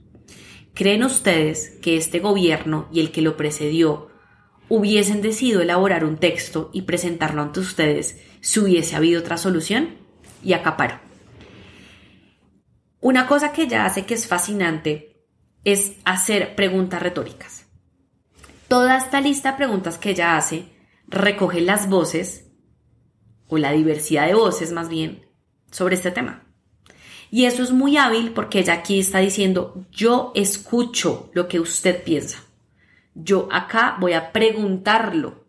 ¿Creen 0.73 1.05
ustedes 1.05 1.79
que 1.81 1.95
este 1.95 2.19
gobierno 2.19 2.89
y 2.91 2.99
el 2.99 3.13
que 3.13 3.21
lo 3.21 3.37
precedió 3.37 4.09
hubiesen 4.67 5.21
decidido 5.21 5.61
elaborar 5.61 6.03
un 6.03 6.17
texto 6.17 6.71
y 6.73 6.81
presentarlo 6.81 7.41
ante 7.41 7.59
ustedes 7.59 8.19
si 8.45 8.59
hubiese 8.59 8.95
habido 8.95 9.21
otra 9.21 9.37
solución? 9.37 9.95
Y 10.43 10.53
acaparo. 10.53 10.99
Una 13.01 13.25
cosa 13.25 13.51
que 13.51 13.63
ella 13.63 13.85
hace 13.85 14.05
que 14.05 14.13
es 14.13 14.27
fascinante 14.27 15.25
es 15.63 15.93
hacer 16.05 16.53
preguntas 16.53 17.01
retóricas. 17.01 17.65
Toda 18.67 18.97
esta 18.97 19.19
lista 19.19 19.51
de 19.51 19.57
preguntas 19.57 19.97
que 19.97 20.11
ella 20.11 20.37
hace 20.37 20.69
recoge 21.07 21.59
las 21.59 21.89
voces, 21.89 22.45
o 23.47 23.57
la 23.57 23.71
diversidad 23.71 24.27
de 24.27 24.35
voces 24.35 24.71
más 24.71 24.89
bien, 24.89 25.25
sobre 25.71 25.95
este 25.95 26.11
tema. 26.11 26.43
Y 27.31 27.45
eso 27.45 27.63
es 27.63 27.71
muy 27.71 27.97
hábil 27.97 28.31
porque 28.31 28.59
ella 28.59 28.73
aquí 28.73 28.99
está 28.99 29.19
diciendo, 29.19 29.87
yo 29.91 30.31
escucho 30.35 31.31
lo 31.33 31.47
que 31.47 31.59
usted 31.59 32.03
piensa. 32.03 32.43
Yo 33.15 33.49
acá 33.51 33.97
voy 33.99 34.13
a 34.13 34.31
preguntarlo. 34.31 35.44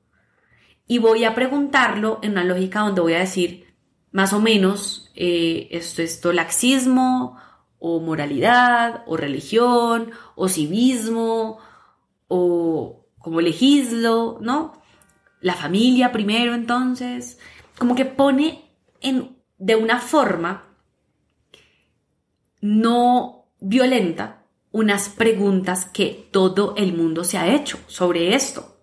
Y 0.87 0.99
voy 0.99 1.25
a 1.25 1.35
preguntarlo 1.35 2.21
en 2.23 2.33
una 2.33 2.45
lógica 2.45 2.81
donde 2.81 3.01
voy 3.01 3.15
a 3.15 3.19
decir, 3.19 3.75
más 4.13 4.33
o 4.33 4.41
menos, 4.41 5.11
eh, 5.15 5.69
esto 5.71 6.03
es 6.03 6.25
laxismo, 6.25 7.39
o 7.79 8.01
moralidad, 8.01 9.03
o 9.07 9.17
religión, 9.17 10.11
o 10.35 10.49
civismo, 10.49 11.59
o 12.29 13.07
como 13.19 13.41
legislo, 13.41 14.39
¿no? 14.41 14.81
La 15.41 15.55
familia 15.55 16.13
primero 16.13 16.55
entonces, 16.55 17.39
como 17.79 17.95
que 17.95 18.05
pone 18.05 18.71
en, 19.01 19.37
de 19.59 19.77
una 19.77 20.01
forma 20.01 20.65
no 22.61 23.47
violenta 23.61 24.45
unas 24.73 25.09
preguntas 25.09 25.87
que 25.87 26.29
todo 26.31 26.75
el 26.77 26.93
mundo 26.93 27.25
se 27.25 27.39
ha 27.39 27.55
hecho 27.55 27.79
sobre 27.87 28.35
esto. 28.35 28.76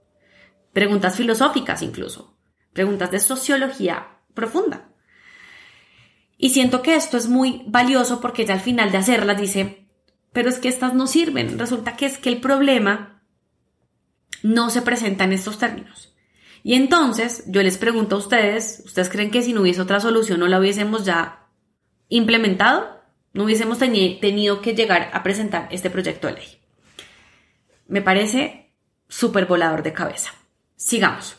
Preguntas 0.74 1.16
filosóficas 1.16 1.82
incluso, 1.82 2.38
preguntas 2.74 3.12
de 3.12 3.20
sociología 3.20 4.20
profunda. 4.34 4.90
Y 6.38 6.50
siento 6.50 6.82
que 6.82 6.96
esto 6.96 7.18
es 7.18 7.28
muy 7.28 7.64
valioso 7.68 8.20
porque 8.20 8.42
ella 8.42 8.56
al 8.56 8.60
final 8.60 8.92
de 8.92 8.98
hacerlas 8.98 9.40
dice, 9.40 9.88
pero 10.34 10.50
es 10.50 10.60
que 10.60 10.68
estas 10.68 10.94
no 10.94 11.08
sirven. 11.08 11.58
Resulta 11.58 11.96
que 11.96 12.06
es 12.06 12.18
que 12.18 12.30
el 12.30 12.42
problema 12.42 13.24
no 14.42 14.70
se 14.70 14.82
presenta 14.82 15.24
en 15.24 15.34
estos 15.34 15.58
términos. 15.58 16.14
Y 16.64 16.74
entonces 16.74 17.44
yo 17.48 17.62
les 17.62 17.78
pregunto 17.78 18.16
a 18.16 18.20
ustedes, 18.20 18.82
¿ustedes 18.86 19.10
creen 19.10 19.32
que 19.32 19.44
si 19.44 19.54
no 19.54 19.62
hubiese 19.62 19.82
otra 19.82 20.00
solución 20.00 20.40
no 20.40 20.48
la 20.48 20.60
hubiésemos 20.60 21.06
ya 21.06 21.48
implementado? 22.10 22.94
no 23.34 23.44
hubiésemos 23.44 23.80
tenido 23.80 24.62
que 24.62 24.76
llegar 24.76 25.10
a 25.12 25.24
presentar 25.24 25.68
este 25.72 25.90
proyecto 25.90 26.28
de 26.28 26.34
ley. 26.34 26.48
Me 27.88 28.02
parece 28.02 28.72
súper 29.10 29.48
volador 29.48 29.84
de 29.84 29.92
cabeza. 29.92 30.32
Sigamos. 30.84 31.38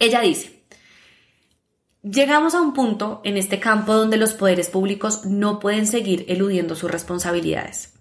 Ella 0.00 0.22
dice, 0.22 0.64
llegamos 2.02 2.52
a 2.56 2.60
un 2.60 2.74
punto 2.74 3.20
en 3.22 3.36
este 3.36 3.60
campo 3.60 3.94
donde 3.94 4.16
los 4.16 4.32
poderes 4.32 4.70
públicos 4.70 5.24
no 5.24 5.60
pueden 5.60 5.86
seguir 5.86 6.24
eludiendo 6.26 6.74
sus 6.74 6.90
responsabilidades. 6.90 7.94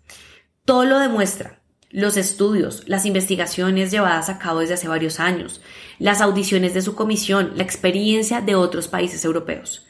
Todo 0.66 0.86
lo 0.86 0.98
demuestra. 0.98 1.62
Los 1.92 2.18
estudios, 2.18 2.82
las 2.88 3.06
investigaciones 3.06 3.92
llevadas 3.92 4.30
a 4.30 4.40
cabo 4.40 4.62
desde 4.62 4.74
hace 4.74 4.88
varios 4.88 5.20
años, 5.20 5.62
las 6.00 6.20
audiciones 6.20 6.74
de 6.74 6.82
su 6.82 6.96
comisión, 6.96 7.52
la 7.56 7.62
experiencia 7.62 8.42
de 8.42 8.56
otros 8.56 8.88
países 8.88 9.24
europeos 9.24 9.86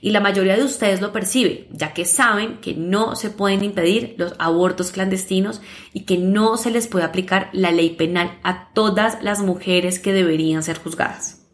y 0.00 0.10
la 0.10 0.20
mayoría 0.20 0.56
de 0.56 0.64
ustedes 0.64 1.00
lo 1.00 1.12
percibe, 1.12 1.68
ya 1.72 1.92
que 1.92 2.04
saben 2.04 2.58
que 2.58 2.74
no 2.74 3.16
se 3.16 3.30
pueden 3.30 3.64
impedir 3.64 4.14
los 4.18 4.34
abortos 4.38 4.90
clandestinos 4.90 5.60
y 5.92 6.04
que 6.04 6.18
no 6.18 6.56
se 6.56 6.70
les 6.70 6.86
puede 6.86 7.04
aplicar 7.04 7.50
la 7.52 7.70
ley 7.70 7.90
penal 7.90 8.38
a 8.42 8.72
todas 8.72 9.22
las 9.22 9.40
mujeres 9.40 9.98
que 9.98 10.12
deberían 10.12 10.62
ser 10.62 10.78
juzgadas. 10.78 11.46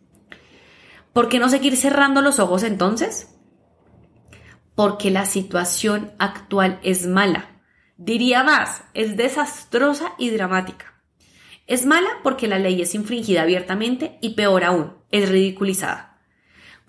¿Por 1.13 1.29
qué 1.29 1.39
no 1.39 1.49
seguir 1.49 1.77
cerrando 1.77 2.23
los 2.23 2.39
ojos 2.39 2.63
entonces? 2.63 3.29
Porque 4.75 5.11
la 5.11 5.27
situación 5.27 6.13
actual 6.19 6.81
es 6.83 7.07
mala. 7.07 7.61
Diría 7.99 8.43
más, 8.43 8.85
es 8.95 9.17
desastrosa 9.17 10.15
y 10.19 10.31
dramática. 10.31 11.03
Es 11.67 11.87
mala 11.87 12.09
porque 12.23 12.49
la 12.49 12.59
ley 12.59 12.83
es 12.83 12.95
infringida 12.95 13.43
abiertamente 13.43 14.19
y 14.21 14.35
peor 14.35 14.65
aún, 14.65 14.95
es 15.11 15.29
ridiculizada. 15.29 16.12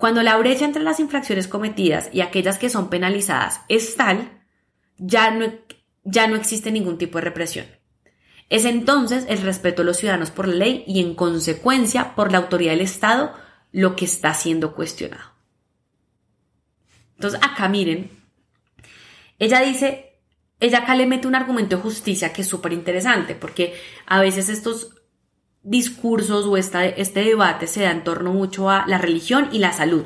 Cuando 0.04 0.22
la 0.22 0.36
brecha 0.36 0.66
entre 0.66 0.84
las 0.84 1.00
infracciones 1.00 1.48
cometidas 1.48 2.10
y 2.12 2.20
aquellas 2.20 2.58
que 2.58 2.70
son 2.70 2.90
penalizadas 2.90 3.62
es 3.70 3.96
tal, 3.96 4.44
ya 4.98 5.32
no, 5.32 5.46
ya 6.04 6.28
no 6.28 6.36
existe 6.36 6.74
ningún 6.74 6.98
tipo 6.98 7.20
de 7.20 7.24
represión. 7.24 7.66
Es 8.50 8.66
entonces 8.66 9.26
el 9.30 9.38
respeto 9.38 9.82
a 9.82 9.86
los 9.86 9.96
ciudadanos 9.96 10.30
por 10.30 10.50
la 10.50 10.56
ley 10.56 10.84
y 10.88 11.00
en 11.00 11.16
consecuencia 11.16 12.16
por 12.16 12.34
la 12.34 12.40
autoridad 12.40 12.74
del 12.74 12.82
Estado 12.82 13.34
lo 13.72 13.96
que 13.96 14.04
está 14.04 14.34
siendo 14.34 14.76
cuestionado. 14.76 15.24
Entonces 17.16 17.40
acá 17.42 17.70
miren, 17.70 18.12
ella 19.40 19.62
dice, 19.62 20.20
ella 20.60 20.80
acá 20.80 20.96
le 20.96 21.06
mete 21.06 21.30
un 21.30 21.36
argumento 21.36 21.78
de 21.78 21.82
justicia 21.82 22.34
que 22.34 22.42
es 22.42 22.48
súper 22.50 22.74
interesante 22.74 23.36
porque 23.36 23.80
a 24.06 24.20
veces 24.20 24.50
estos 24.50 24.93
discursos 25.64 26.46
o 26.46 26.58
este 26.58 27.24
debate 27.24 27.68
se 27.68 27.84
da 27.84 27.92
en 27.92 28.04
torno 28.04 28.34
mucho 28.34 28.70
a 28.70 28.86
la 28.86 28.98
religión 28.98 29.50
y 29.52 29.60
la 29.60 29.74
salud. 29.74 30.06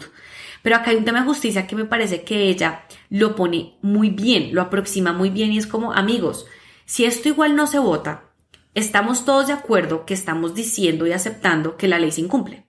Pero 0.61 0.75
acá 0.75 0.91
hay 0.91 0.97
un 0.97 1.05
tema 1.05 1.21
de 1.21 1.27
justicia 1.27 1.67
que 1.67 1.75
me 1.75 1.85
parece 1.85 2.23
que 2.23 2.49
ella 2.49 2.83
lo 3.09 3.35
pone 3.35 3.77
muy 3.81 4.09
bien, 4.09 4.53
lo 4.53 4.61
aproxima 4.61 5.13
muy 5.13 5.29
bien 5.29 5.51
y 5.51 5.57
es 5.57 5.67
como, 5.67 5.93
amigos, 5.93 6.45
si 6.85 7.05
esto 7.05 7.29
igual 7.29 7.55
no 7.55 7.67
se 7.67 7.79
vota, 7.79 8.25
estamos 8.73 9.25
todos 9.25 9.47
de 9.47 9.53
acuerdo 9.53 10.05
que 10.05 10.13
estamos 10.13 10.53
diciendo 10.53 11.07
y 11.07 11.11
aceptando 11.11 11.77
que 11.77 11.87
la 11.87 11.99
ley 11.99 12.11
se 12.11 12.21
incumple. 12.21 12.65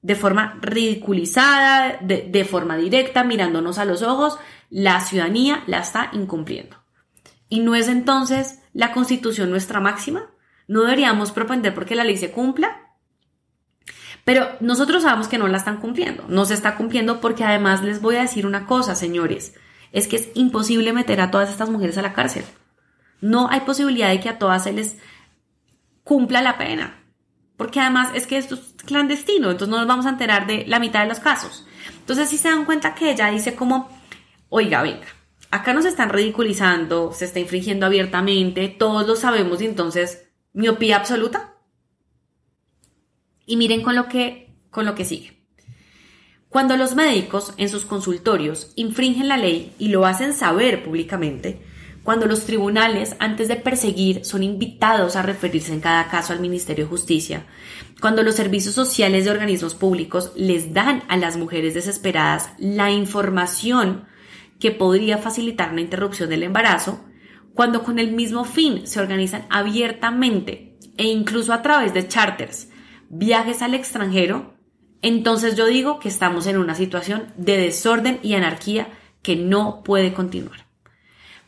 De 0.00 0.14
forma 0.14 0.58
ridiculizada, 0.60 1.98
de, 2.00 2.28
de 2.30 2.44
forma 2.44 2.76
directa, 2.76 3.24
mirándonos 3.24 3.78
a 3.78 3.84
los 3.84 4.02
ojos, 4.02 4.38
la 4.70 5.00
ciudadanía 5.00 5.64
la 5.66 5.80
está 5.80 6.10
incumpliendo. 6.12 6.76
¿Y 7.48 7.60
no 7.60 7.74
es 7.74 7.88
entonces 7.88 8.60
la 8.72 8.92
constitución 8.92 9.50
nuestra 9.50 9.80
máxima? 9.80 10.30
No 10.68 10.82
deberíamos 10.82 11.32
propender 11.32 11.74
porque 11.74 11.96
la 11.96 12.04
ley 12.04 12.16
se 12.16 12.30
cumpla. 12.30 12.94
Pero 14.24 14.46
nosotros 14.60 15.02
sabemos 15.02 15.26
que 15.26 15.38
no 15.38 15.48
la 15.48 15.56
están 15.56 15.78
cumpliendo. 15.78 16.24
No 16.28 16.44
se 16.44 16.54
está 16.54 16.76
cumpliendo 16.76 17.20
porque 17.20 17.44
además 17.44 17.82
les 17.82 18.02
voy 18.02 18.16
a 18.16 18.22
decir 18.22 18.46
una 18.46 18.66
cosa, 18.66 18.94
señores. 18.94 19.54
Es 19.90 20.06
que 20.06 20.16
es 20.16 20.28
imposible 20.34 20.92
meter 20.92 21.22
a 21.22 21.30
todas 21.30 21.50
estas 21.50 21.70
mujeres 21.70 21.96
a 21.96 22.02
la 22.02 22.12
cárcel. 22.12 22.44
No 23.22 23.48
hay 23.50 23.60
posibilidad 23.60 24.10
de 24.10 24.20
que 24.20 24.28
a 24.28 24.38
todas 24.38 24.64
se 24.64 24.72
les 24.74 24.98
cumpla 26.04 26.42
la 26.42 26.58
pena. 26.58 27.02
Porque 27.56 27.80
además 27.80 28.10
es 28.14 28.26
que 28.26 28.36
esto 28.36 28.54
es 28.54 28.74
clandestino, 28.84 29.50
entonces 29.50 29.68
no 29.68 29.78
nos 29.78 29.88
vamos 29.88 30.06
a 30.06 30.10
enterar 30.10 30.46
de 30.46 30.64
la 30.66 30.78
mitad 30.78 31.00
de 31.00 31.08
los 31.08 31.18
casos. 31.18 31.66
Entonces 31.98 32.28
si 32.28 32.38
se 32.38 32.48
dan 32.48 32.64
cuenta 32.64 32.94
que 32.94 33.10
ella 33.10 33.30
dice 33.30 33.56
como, 33.56 33.90
oiga, 34.48 34.82
venga, 34.82 35.06
acá 35.50 35.72
nos 35.72 35.84
están 35.84 36.10
ridiculizando, 36.10 37.12
se 37.12 37.24
está 37.24 37.40
infringiendo 37.40 37.86
abiertamente, 37.86 38.68
todos 38.68 39.08
lo 39.08 39.16
sabemos 39.16 39.60
y 39.60 39.66
entonces 39.66 40.27
miopía 40.52 40.96
absoluta. 40.96 41.54
Y 43.46 43.56
miren 43.56 43.82
con 43.82 43.94
lo 43.94 44.08
que, 44.08 44.54
con 44.70 44.84
lo 44.84 44.94
que 44.94 45.04
sigue. 45.04 45.38
Cuando 46.48 46.76
los 46.76 46.94
médicos 46.94 47.52
en 47.58 47.68
sus 47.68 47.84
consultorios 47.84 48.72
infringen 48.74 49.28
la 49.28 49.36
ley 49.36 49.74
y 49.78 49.88
lo 49.88 50.06
hacen 50.06 50.32
saber 50.32 50.82
públicamente, 50.82 51.60
cuando 52.08 52.24
los 52.24 52.44
tribunales, 52.44 53.16
antes 53.18 53.48
de 53.48 53.56
perseguir, 53.56 54.24
son 54.24 54.42
invitados 54.42 55.14
a 55.14 55.20
referirse 55.20 55.74
en 55.74 55.80
cada 55.80 56.08
caso 56.08 56.32
al 56.32 56.40
Ministerio 56.40 56.86
de 56.86 56.90
Justicia, 56.90 57.44
cuando 58.00 58.22
los 58.22 58.34
servicios 58.34 58.74
sociales 58.74 59.26
de 59.26 59.30
organismos 59.30 59.74
públicos 59.74 60.32
les 60.34 60.72
dan 60.72 61.02
a 61.08 61.18
las 61.18 61.36
mujeres 61.36 61.74
desesperadas 61.74 62.48
la 62.56 62.90
información 62.90 64.06
que 64.58 64.70
podría 64.70 65.18
facilitar 65.18 65.74
la 65.74 65.82
interrupción 65.82 66.30
del 66.30 66.44
embarazo, 66.44 67.04
cuando 67.58 67.82
con 67.82 67.98
el 67.98 68.12
mismo 68.12 68.44
fin 68.44 68.86
se 68.86 69.00
organizan 69.00 69.44
abiertamente 69.50 70.78
e 70.96 71.06
incluso 71.06 71.52
a 71.52 71.60
través 71.60 71.92
de 71.92 72.06
charters 72.06 72.68
viajes 73.08 73.62
al 73.62 73.74
extranjero, 73.74 74.54
entonces 75.02 75.56
yo 75.56 75.66
digo 75.66 75.98
que 75.98 76.06
estamos 76.06 76.46
en 76.46 76.56
una 76.56 76.76
situación 76.76 77.34
de 77.36 77.56
desorden 77.56 78.20
y 78.22 78.34
anarquía 78.34 78.96
que 79.22 79.34
no 79.34 79.82
puede 79.82 80.12
continuar. 80.12 80.68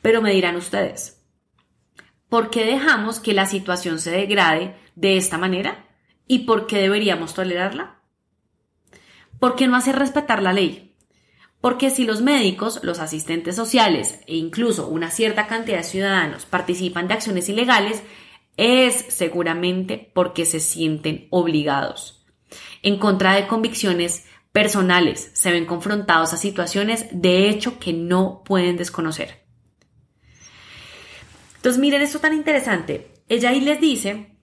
Pero 0.02 0.20
me 0.20 0.32
dirán 0.32 0.56
ustedes, 0.56 1.24
¿por 2.28 2.50
qué 2.50 2.64
dejamos 2.64 3.20
que 3.20 3.32
la 3.32 3.46
situación 3.46 4.00
se 4.00 4.10
degrade 4.10 4.74
de 4.96 5.16
esta 5.16 5.38
manera? 5.38 5.86
¿Y 6.26 6.40
por 6.40 6.66
qué 6.66 6.78
deberíamos 6.78 7.34
tolerarla? 7.34 8.00
¿Por 9.38 9.54
qué 9.54 9.68
no 9.68 9.76
hacer 9.76 9.94
respetar 9.94 10.42
la 10.42 10.54
ley? 10.54 10.89
Porque 11.60 11.90
si 11.90 12.04
los 12.04 12.22
médicos, 12.22 12.80
los 12.82 13.00
asistentes 13.00 13.56
sociales 13.56 14.20
e 14.26 14.36
incluso 14.36 14.88
una 14.88 15.10
cierta 15.10 15.46
cantidad 15.46 15.78
de 15.78 15.84
ciudadanos 15.84 16.46
participan 16.46 17.06
de 17.06 17.14
acciones 17.14 17.48
ilegales, 17.48 18.02
es 18.56 18.94
seguramente 19.08 20.10
porque 20.14 20.46
se 20.46 20.60
sienten 20.60 21.26
obligados. 21.30 22.26
En 22.82 22.98
contra 22.98 23.34
de 23.34 23.46
convicciones 23.46 24.24
personales, 24.52 25.30
se 25.34 25.52
ven 25.52 25.66
confrontados 25.66 26.32
a 26.32 26.38
situaciones 26.38 27.06
de 27.12 27.48
hecho 27.48 27.78
que 27.78 27.92
no 27.92 28.42
pueden 28.44 28.76
desconocer. 28.76 29.44
Entonces 31.56 31.80
miren 31.80 32.02
esto 32.02 32.20
tan 32.20 32.32
interesante. 32.32 33.12
Ella 33.28 33.50
ahí 33.50 33.60
les 33.60 33.80
dice, 33.80 34.38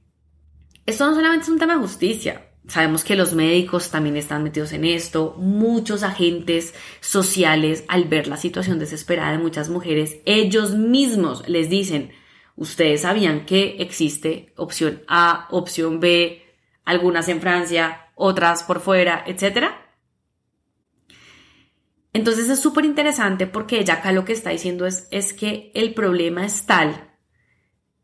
esto 0.85 1.07
no 1.07 1.15
solamente 1.15 1.43
es 1.43 1.49
un 1.49 1.59
tema 1.59 1.73
de 1.73 1.81
justicia, 1.81 2.46
Sabemos 2.67 3.05
que 3.05 3.15
los 3.15 3.33
médicos 3.33 3.91
también 3.91 4.17
están 4.17 4.43
metidos 4.43 4.73
en 4.73 4.83
esto, 4.83 5.35
muchos 5.37 6.03
agentes 6.03 6.73
sociales 6.99 7.85
al 7.87 8.05
ver 8.05 8.27
la 8.27 8.35
situación 8.35 8.77
desesperada 8.77 9.31
de 9.31 9.37
muchas 9.37 9.69
mujeres, 9.69 10.17
ellos 10.25 10.75
mismos 10.75 11.47
les 11.47 11.69
dicen, 11.69 12.11
ustedes 12.57 13.01
sabían 13.01 13.45
que 13.45 13.77
existe 13.79 14.51
opción 14.57 15.01
A, 15.07 15.47
opción 15.49 16.01
B, 16.01 16.43
algunas 16.83 17.29
en 17.29 17.39
Francia, 17.39 18.09
otras 18.15 18.63
por 18.63 18.81
fuera, 18.81 19.23
etc. 19.25 19.67
Entonces 22.11 22.49
es 22.49 22.59
súper 22.59 22.83
interesante 22.83 23.47
porque 23.47 23.79
ella 23.79 23.95
acá 23.95 24.11
lo 24.11 24.25
que 24.25 24.33
está 24.33 24.49
diciendo 24.49 24.85
es, 24.85 25.07
es 25.11 25.31
que 25.31 25.71
el 25.73 25.93
problema 25.93 26.45
es 26.45 26.65
tal 26.65 27.06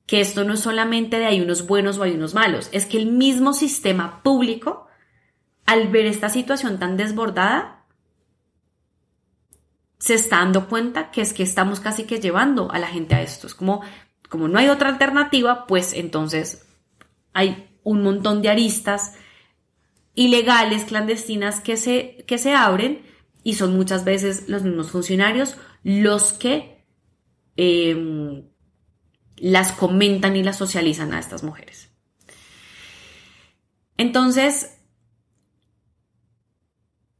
que 0.05 0.21
esto 0.21 0.43
no 0.43 0.53
es 0.53 0.59
solamente 0.59 1.19
de 1.19 1.25
hay 1.25 1.41
unos 1.41 1.65
buenos 1.65 1.97
o 1.97 2.03
hay 2.03 2.13
unos 2.13 2.33
malos, 2.33 2.69
es 2.71 2.85
que 2.85 2.97
el 2.97 3.07
mismo 3.07 3.53
sistema 3.53 4.21
público, 4.23 4.87
al 5.65 5.87
ver 5.87 6.05
esta 6.05 6.29
situación 6.29 6.79
tan 6.79 6.97
desbordada, 6.97 7.85
se 9.97 10.15
está 10.15 10.39
dando 10.39 10.67
cuenta 10.67 11.11
que 11.11 11.21
es 11.21 11.33
que 11.33 11.43
estamos 11.43 11.79
casi 11.79 12.03
que 12.03 12.19
llevando 12.19 12.69
a 12.71 12.79
la 12.79 12.87
gente 12.87 13.15
a 13.15 13.21
esto. 13.21 13.47
Es 13.47 13.55
como, 13.55 13.81
como 14.27 14.49
no 14.49 14.59
hay 14.59 14.67
otra 14.67 14.89
alternativa, 14.89 15.65
pues 15.65 15.93
entonces 15.93 16.67
hay 17.31 17.69
un 17.83 18.03
montón 18.03 18.41
de 18.41 18.49
aristas 18.49 19.15
ilegales, 20.13 20.83
clandestinas 20.83 21.61
que 21.61 21.77
se, 21.77 22.25
que 22.27 22.37
se 22.37 22.53
abren 22.53 23.03
y 23.43 23.53
son 23.53 23.75
muchas 23.75 24.03
veces 24.03 24.49
los 24.49 24.63
mismos 24.63 24.91
funcionarios 24.91 25.57
los 25.83 26.33
que 26.33 26.85
em, 27.55 28.45
las 29.37 29.71
comentan 29.71 30.35
y 30.35 30.43
las 30.43 30.57
socializan 30.57 31.13
a 31.13 31.19
estas 31.19 31.43
mujeres. 31.43 31.89
Entonces, 33.97 34.77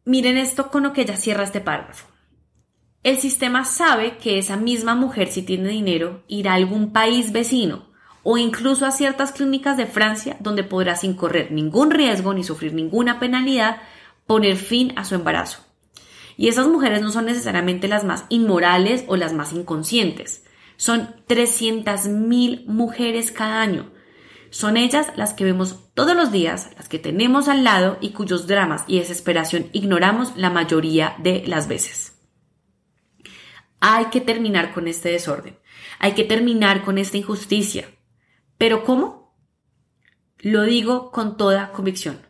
miren 0.05 0.37
esto 0.37 0.69
con 0.69 0.83
lo 0.83 0.93
que 0.93 1.01
ella 1.01 1.17
cierra 1.17 1.43
este 1.43 1.61
párrafo. 1.61 2.07
El 3.03 3.19
sistema 3.19 3.65
sabe 3.65 4.17
que 4.17 4.37
esa 4.37 4.55
misma 4.55 4.95
mujer, 4.95 5.27
si 5.27 5.41
tiene 5.41 5.69
dinero, 5.69 6.23
irá 6.27 6.51
a 6.51 6.55
algún 6.55 6.93
país 6.93 7.33
vecino 7.33 7.91
o 8.23 8.37
incluso 8.37 8.85
a 8.85 8.91
ciertas 8.91 9.33
clínicas 9.33 9.75
de 9.75 9.85
Francia 9.85 10.37
donde 10.39 10.63
podrá 10.63 10.95
sin 10.95 11.13
correr 11.13 11.51
ningún 11.51 11.91
riesgo 11.91 12.33
ni 12.33 12.43
sufrir 12.43 12.73
ninguna 12.73 13.19
penalidad 13.19 13.81
poner 14.25 14.55
fin 14.55 14.93
a 14.95 15.03
su 15.03 15.15
embarazo. 15.15 15.59
Y 16.37 16.47
esas 16.47 16.67
mujeres 16.67 17.01
no 17.01 17.11
son 17.11 17.25
necesariamente 17.25 17.87
las 17.87 18.05
más 18.05 18.25
inmorales 18.29 19.03
o 19.07 19.17
las 19.17 19.33
más 19.33 19.53
inconscientes. 19.53 20.45
Son 20.77 21.15
300.000 21.27 22.65
mujeres 22.65 23.31
cada 23.31 23.61
año. 23.61 23.91
Son 24.49 24.77
ellas 24.77 25.07
las 25.15 25.33
que 25.33 25.43
vemos 25.43 25.93
todos 25.93 26.15
los 26.15 26.31
días, 26.31 26.69
las 26.77 26.87
que 26.87 26.99
tenemos 26.99 27.47
al 27.47 27.63
lado 27.63 27.97
y 28.01 28.11
cuyos 28.11 28.45
dramas 28.45 28.83
y 28.87 28.99
desesperación 28.99 29.69
ignoramos 29.73 30.37
la 30.37 30.49
mayoría 30.49 31.15
de 31.19 31.43
las 31.47 31.67
veces. 31.67 32.19
Hay 33.79 34.05
que 34.05 34.21
terminar 34.21 34.73
con 34.73 34.87
este 34.87 35.09
desorden. 35.09 35.57
Hay 35.99 36.13
que 36.13 36.23
terminar 36.23 36.83
con 36.83 36.97
esta 36.97 37.17
injusticia. 37.17 37.87
¿Pero 38.57 38.83
cómo? 38.83 39.35
Lo 40.37 40.63
digo 40.63 41.11
con 41.11 41.35
toda 41.35 41.71
convicción. 41.71 42.21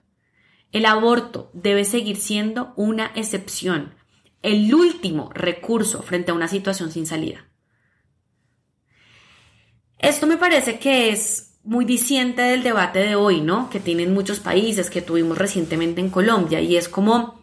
El 0.72 0.86
aborto 0.86 1.52
debe 1.54 1.86
seguir 1.86 2.18
siendo 2.18 2.74
una 2.76 3.12
excepción, 3.16 3.94
el 4.42 4.74
último 4.74 5.30
recurso 5.34 6.02
frente 6.02 6.32
a 6.32 6.34
una 6.34 6.48
situación 6.48 6.92
sin 6.92 7.06
salida. 7.06 7.48
Esto 10.04 10.28
me 10.28 10.36
parece 10.36 10.80
que 10.80 11.12
es 11.12 11.62
muy 11.64 11.86
disiente 11.86 12.42
del 12.42 12.62
debate 12.62 13.00
de 13.00 13.16
hoy, 13.16 13.40
¿no? 13.40 13.70
Que 13.70 13.80
tienen 13.80 14.14
muchos 14.14 14.42
países, 14.42 14.90
que 14.90 15.02
tuvimos 15.02 15.38
recientemente 15.38 16.02
en 16.02 16.10
Colombia, 16.10 16.60
y 16.60 16.76
es 16.76 16.90
como, 16.90 17.42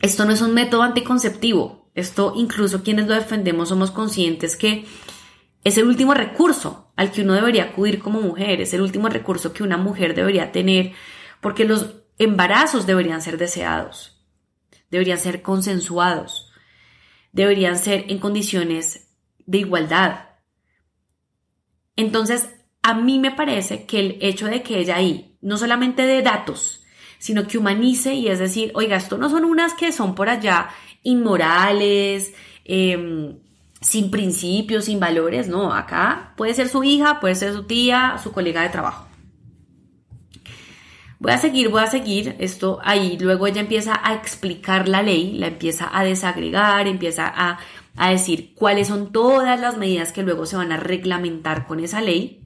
esto 0.00 0.24
no 0.24 0.30
es 0.30 0.40
un 0.40 0.54
método 0.54 0.84
anticonceptivo, 0.84 1.90
esto 1.96 2.34
incluso 2.36 2.84
quienes 2.84 3.08
lo 3.08 3.14
defendemos 3.14 3.70
somos 3.70 3.90
conscientes 3.90 4.56
que 4.56 4.84
es 5.64 5.76
el 5.76 5.88
último 5.88 6.14
recurso 6.14 6.92
al 6.94 7.10
que 7.10 7.22
uno 7.22 7.32
debería 7.32 7.64
acudir 7.64 7.98
como 7.98 8.20
mujer, 8.20 8.60
es 8.60 8.72
el 8.74 8.80
último 8.80 9.08
recurso 9.08 9.52
que 9.52 9.64
una 9.64 9.76
mujer 9.76 10.14
debería 10.14 10.52
tener, 10.52 10.92
porque 11.40 11.64
los 11.64 11.96
embarazos 12.16 12.86
deberían 12.86 13.22
ser 13.22 13.38
deseados, 13.38 14.24
deberían 14.88 15.18
ser 15.18 15.42
consensuados, 15.42 16.52
deberían 17.32 17.76
ser 17.76 18.04
en 18.06 18.20
condiciones 18.20 19.16
de 19.46 19.58
igualdad, 19.58 20.27
entonces, 21.98 22.48
a 22.82 22.94
mí 22.94 23.18
me 23.18 23.32
parece 23.32 23.84
que 23.84 23.98
el 23.98 24.18
hecho 24.20 24.46
de 24.46 24.62
que 24.62 24.78
ella 24.78 24.94
ahí, 24.94 25.36
no 25.40 25.56
solamente 25.56 26.06
de 26.06 26.22
datos, 26.22 26.84
sino 27.18 27.48
que 27.48 27.58
humanice 27.58 28.14
y 28.14 28.28
es 28.28 28.38
decir, 28.38 28.70
oiga, 28.76 28.96
esto 28.96 29.18
no 29.18 29.28
son 29.28 29.44
unas 29.44 29.74
que 29.74 29.90
son 29.90 30.14
por 30.14 30.28
allá 30.28 30.68
inmorales, 31.02 32.32
em, 32.64 33.40
sin 33.80 34.12
principios, 34.12 34.84
sin 34.84 35.00
valores, 35.00 35.48
no, 35.48 35.74
acá 35.74 36.34
puede 36.36 36.54
ser 36.54 36.68
su 36.68 36.84
hija, 36.84 37.18
puede 37.18 37.34
ser 37.34 37.52
su 37.52 37.64
tía, 37.64 38.16
su 38.22 38.30
colega 38.30 38.62
de 38.62 38.68
trabajo. 38.68 39.08
Voy 41.18 41.32
a 41.32 41.38
seguir, 41.38 41.70
voy 41.70 41.82
a 41.82 41.88
seguir 41.88 42.36
esto 42.38 42.78
ahí. 42.84 43.18
Luego 43.20 43.48
ella 43.48 43.60
empieza 43.60 44.00
a 44.04 44.14
explicar 44.14 44.88
la 44.88 45.02
ley, 45.02 45.32
la 45.32 45.48
empieza 45.48 45.90
a 45.92 46.04
desagregar, 46.04 46.86
empieza 46.86 47.26
a 47.26 47.58
a 47.98 48.10
decir 48.10 48.54
cuáles 48.54 48.88
son 48.88 49.10
todas 49.10 49.60
las 49.60 49.76
medidas 49.76 50.12
que 50.12 50.22
luego 50.22 50.46
se 50.46 50.56
van 50.56 50.70
a 50.70 50.76
reglamentar 50.76 51.66
con 51.66 51.80
esa 51.80 52.00
ley. 52.00 52.44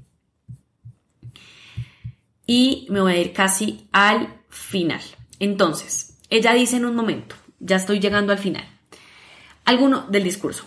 Y 2.47 2.87
me 2.88 3.03
voy 3.03 3.12
a 3.12 3.19
ir 3.19 3.33
casi 3.35 3.87
al 3.93 4.43
final. 4.49 5.03
Entonces, 5.38 6.19
ella 6.31 6.55
dice 6.55 6.77
en 6.77 6.87
un 6.87 6.97
momento, 6.97 7.37
ya 7.61 7.77
estoy 7.77 8.01
llegando 8.01 8.33
al 8.33 8.38
final, 8.38 8.65
alguno 9.67 10.07
del 10.09 10.25
discurso. 10.25 10.65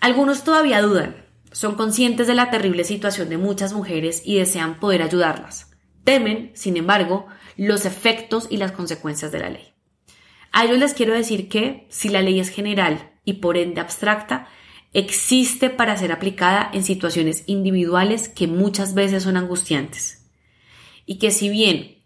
Algunos 0.00 0.44
todavía 0.44 0.80
dudan, 0.80 1.26
son 1.52 1.74
conscientes 1.74 2.26
de 2.26 2.34
la 2.34 2.50
terrible 2.50 2.84
situación 2.84 3.28
de 3.28 3.36
muchas 3.36 3.74
mujeres 3.74 4.22
y 4.24 4.38
desean 4.38 4.80
poder 4.80 5.02
ayudarlas. 5.02 5.70
Temen, 6.04 6.52
sin 6.54 6.78
embargo, 6.78 7.26
los 7.58 7.84
efectos 7.84 8.46
y 8.48 8.56
las 8.56 8.72
consecuencias 8.72 9.30
de 9.30 9.38
la 9.40 9.50
ley. 9.50 9.74
A 10.52 10.64
ellos 10.64 10.78
les 10.78 10.94
quiero 10.94 11.12
decir 11.12 11.50
que 11.50 11.86
si 11.90 12.08
la 12.08 12.22
ley 12.22 12.40
es 12.40 12.48
general 12.48 13.11
y 13.24 13.34
por 13.34 13.56
ende 13.56 13.80
abstracta, 13.80 14.48
existe 14.92 15.70
para 15.70 15.96
ser 15.96 16.12
aplicada 16.12 16.70
en 16.72 16.84
situaciones 16.84 17.44
individuales 17.46 18.28
que 18.28 18.46
muchas 18.46 18.94
veces 18.94 19.22
son 19.22 19.36
angustiantes. 19.36 20.26
Y 21.06 21.18
que 21.18 21.30
si 21.30 21.48
bien 21.48 22.02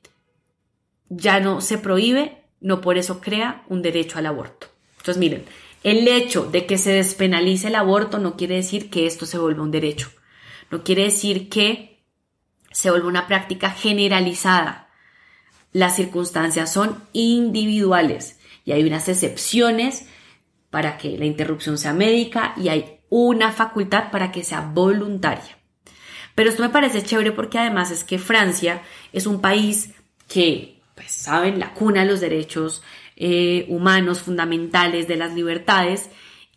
ya 1.08 1.40
no 1.40 1.60
se 1.60 1.78
prohíbe, 1.78 2.42
no 2.60 2.80
por 2.80 2.98
eso 2.98 3.20
crea 3.20 3.64
un 3.68 3.82
derecho 3.82 4.18
al 4.18 4.26
aborto. 4.26 4.68
Entonces 4.98 5.18
miren, 5.18 5.44
el 5.82 6.08
hecho 6.08 6.44
de 6.44 6.66
que 6.66 6.78
se 6.78 6.92
despenalice 6.92 7.68
el 7.68 7.76
aborto 7.76 8.18
no 8.18 8.36
quiere 8.36 8.56
decir 8.56 8.90
que 8.90 9.06
esto 9.06 9.26
se 9.26 9.38
vuelva 9.38 9.62
un 9.62 9.70
derecho. 9.70 10.10
No 10.70 10.82
quiere 10.82 11.04
decir 11.04 11.48
que 11.48 12.02
se 12.72 12.90
vuelva 12.90 13.08
una 13.08 13.26
práctica 13.26 13.70
generalizada. 13.70 14.88
Las 15.72 15.96
circunstancias 15.96 16.72
son 16.72 17.02
individuales 17.12 18.38
y 18.64 18.72
hay 18.72 18.82
unas 18.82 19.08
excepciones 19.08 20.06
para 20.76 20.98
que 20.98 21.16
la 21.16 21.24
interrupción 21.24 21.78
sea 21.78 21.94
médica 21.94 22.52
y 22.58 22.68
hay 22.68 23.00
una 23.08 23.50
facultad 23.50 24.10
para 24.10 24.30
que 24.30 24.44
sea 24.44 24.60
voluntaria. 24.60 25.56
Pero 26.34 26.50
esto 26.50 26.62
me 26.62 26.68
parece 26.68 27.02
chévere 27.02 27.32
porque 27.32 27.58
además 27.58 27.90
es 27.90 28.04
que 28.04 28.18
Francia 28.18 28.82
es 29.10 29.26
un 29.26 29.40
país 29.40 29.94
que, 30.28 30.82
pues, 30.94 31.12
saben, 31.12 31.58
la 31.58 31.72
cuna 31.72 32.02
de 32.02 32.10
los 32.10 32.20
derechos 32.20 32.82
eh, 33.16 33.64
humanos 33.70 34.20
fundamentales, 34.20 35.08
de 35.08 35.16
las 35.16 35.32
libertades, 35.32 36.10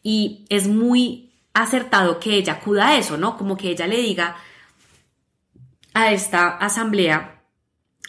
y 0.03 0.45
es 0.49 0.67
muy 0.67 1.31
acertado 1.53 2.19
que 2.19 2.33
ella 2.33 2.55
acuda 2.55 2.89
a 2.89 2.97
eso, 2.97 3.15
¿no? 3.15 3.37
Como 3.37 3.55
que 3.55 3.69
ella 3.69 3.87
le 3.87 4.01
diga 4.01 4.35
a 5.93 6.11
esta 6.11 6.57
asamblea, 6.57 7.41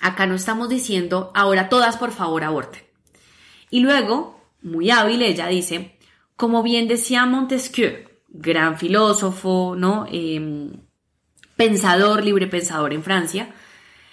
acá 0.00 0.26
no 0.26 0.34
estamos 0.34 0.68
diciendo, 0.68 1.30
ahora 1.36 1.68
todas 1.68 1.96
por 1.98 2.10
favor 2.10 2.42
aborten. 2.42 2.82
Y 3.70 3.78
luego, 3.78 4.40
muy 4.60 4.90
hábil, 4.90 5.22
ella 5.22 5.46
dice, 5.46 5.99
como 6.40 6.62
bien 6.62 6.88
decía 6.88 7.26
Montesquieu, 7.26 8.08
gran 8.30 8.78
filósofo, 8.78 9.74
¿no? 9.76 10.06
Em, 10.10 10.72
pensador, 11.54 12.24
libre 12.24 12.46
pensador 12.46 12.94
en 12.94 13.02
Francia, 13.02 13.54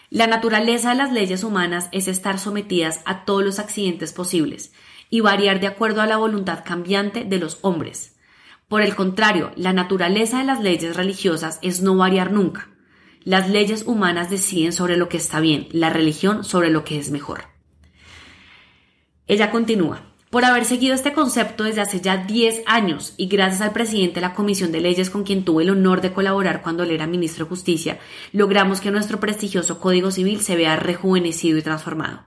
la 0.10 0.28
naturaleza 0.28 0.90
de 0.90 0.96
las 0.96 1.13
leyes 1.13 1.46
humanas 1.46 1.88
es 1.94 2.10
estar 2.10 2.38
sometidas 2.38 3.00
a 3.06 3.24
todos 3.24 3.46
los 3.46 3.60
accidentes 3.60 4.12
posibles 4.12 4.74
y 5.10 5.22
variar 5.22 5.62
de 5.62 5.68
acuerdo 5.68 6.02
a 6.02 6.06
la 6.06 6.18
voluntad 6.18 6.66
cambiante 6.66 7.24
de 7.24 7.40
los 7.40 7.60
hombres. 7.62 8.18
Por 8.68 8.82
el 8.82 8.94
contrario, 8.94 9.54
la 9.56 9.72
naturaleza 9.72 10.40
de 10.40 10.44
las 10.44 10.60
leyes 10.60 10.98
religiosas 10.98 11.60
es 11.62 11.80
no 11.80 11.96
variar 11.96 12.34
nunca. 12.34 12.68
Las 13.24 13.50
leyes 13.50 13.84
humanas 13.88 14.30
deciden 14.30 14.74
sobre 14.74 14.98
lo 14.98 15.08
que 15.08 15.16
está 15.16 15.40
bien, 15.40 15.70
la 15.72 15.92
religión 15.92 16.44
sobre 16.44 16.72
lo 16.72 16.84
que 16.84 17.00
es 17.00 17.10
mejor. 17.10 17.46
Ella 19.28 19.50
continúa 19.50 20.07
por 20.30 20.44
haber 20.44 20.66
seguido 20.66 20.94
este 20.94 21.13
concepto 21.13 21.63
desde 21.63 21.82
hace 21.82 22.02
ya 22.02 22.18
10 22.18 22.63
años 22.66 23.13
y 23.18 23.28
gracias 23.28 23.62
al 23.62 23.72
presidente 23.72 24.16
de 24.16 24.22
la 24.22 24.34
Comisión 24.34 24.72
de 24.72 24.82
Leyes 24.82 25.10
con 25.10 25.24
quien 25.24 25.46
tuve 25.46 25.63
el 25.63 25.70
honor 25.70 26.02
de 26.02 26.12
colaborar 26.12 26.62
cuando 26.62 26.84
él 26.84 26.92
era 26.92 27.08
ministro 27.08 27.46
de 27.46 27.50
Justicia, 27.50 28.00
logramos 28.34 28.82
que 28.82 28.92
nuestro 28.92 29.20
prestigioso 29.20 29.80
Código 29.80 30.12
Civil 30.12 30.42
se 30.42 30.56
vea 30.56 30.76
rejuvenecido 30.76 31.58
y 31.58 31.62
transformado. 31.62 32.26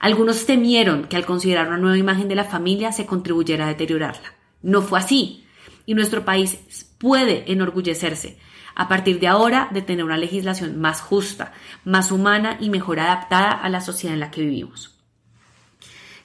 Algunos 0.00 0.46
temieron 0.46 1.04
que 1.04 1.16
al 1.16 1.26
considerar 1.26 1.68
una 1.68 1.76
nueva 1.76 1.98
imagen 1.98 2.28
de 2.28 2.34
la 2.34 2.44
familia 2.44 2.90
se 2.90 3.06
contribuyera 3.06 3.66
a 3.66 3.68
deteriorarla. 3.68 4.34
No 4.62 4.82
fue 4.82 4.98
así, 4.98 5.44
y 5.86 5.94
nuestro 5.94 6.24
país 6.24 6.58
puede 6.98 7.50
enorgullecerse 7.52 8.38
a 8.74 8.88
partir 8.88 9.20
de 9.20 9.28
ahora 9.28 9.68
de 9.72 9.82
tener 9.82 10.04
una 10.04 10.16
legislación 10.16 10.80
más 10.80 11.00
justa, 11.00 11.52
más 11.84 12.10
humana 12.12 12.56
y 12.60 12.70
mejor 12.70 12.98
adaptada 13.00 13.52
a 13.52 13.68
la 13.68 13.80
sociedad 13.80 14.14
en 14.14 14.20
la 14.20 14.30
que 14.30 14.40
vivimos. 14.40 14.99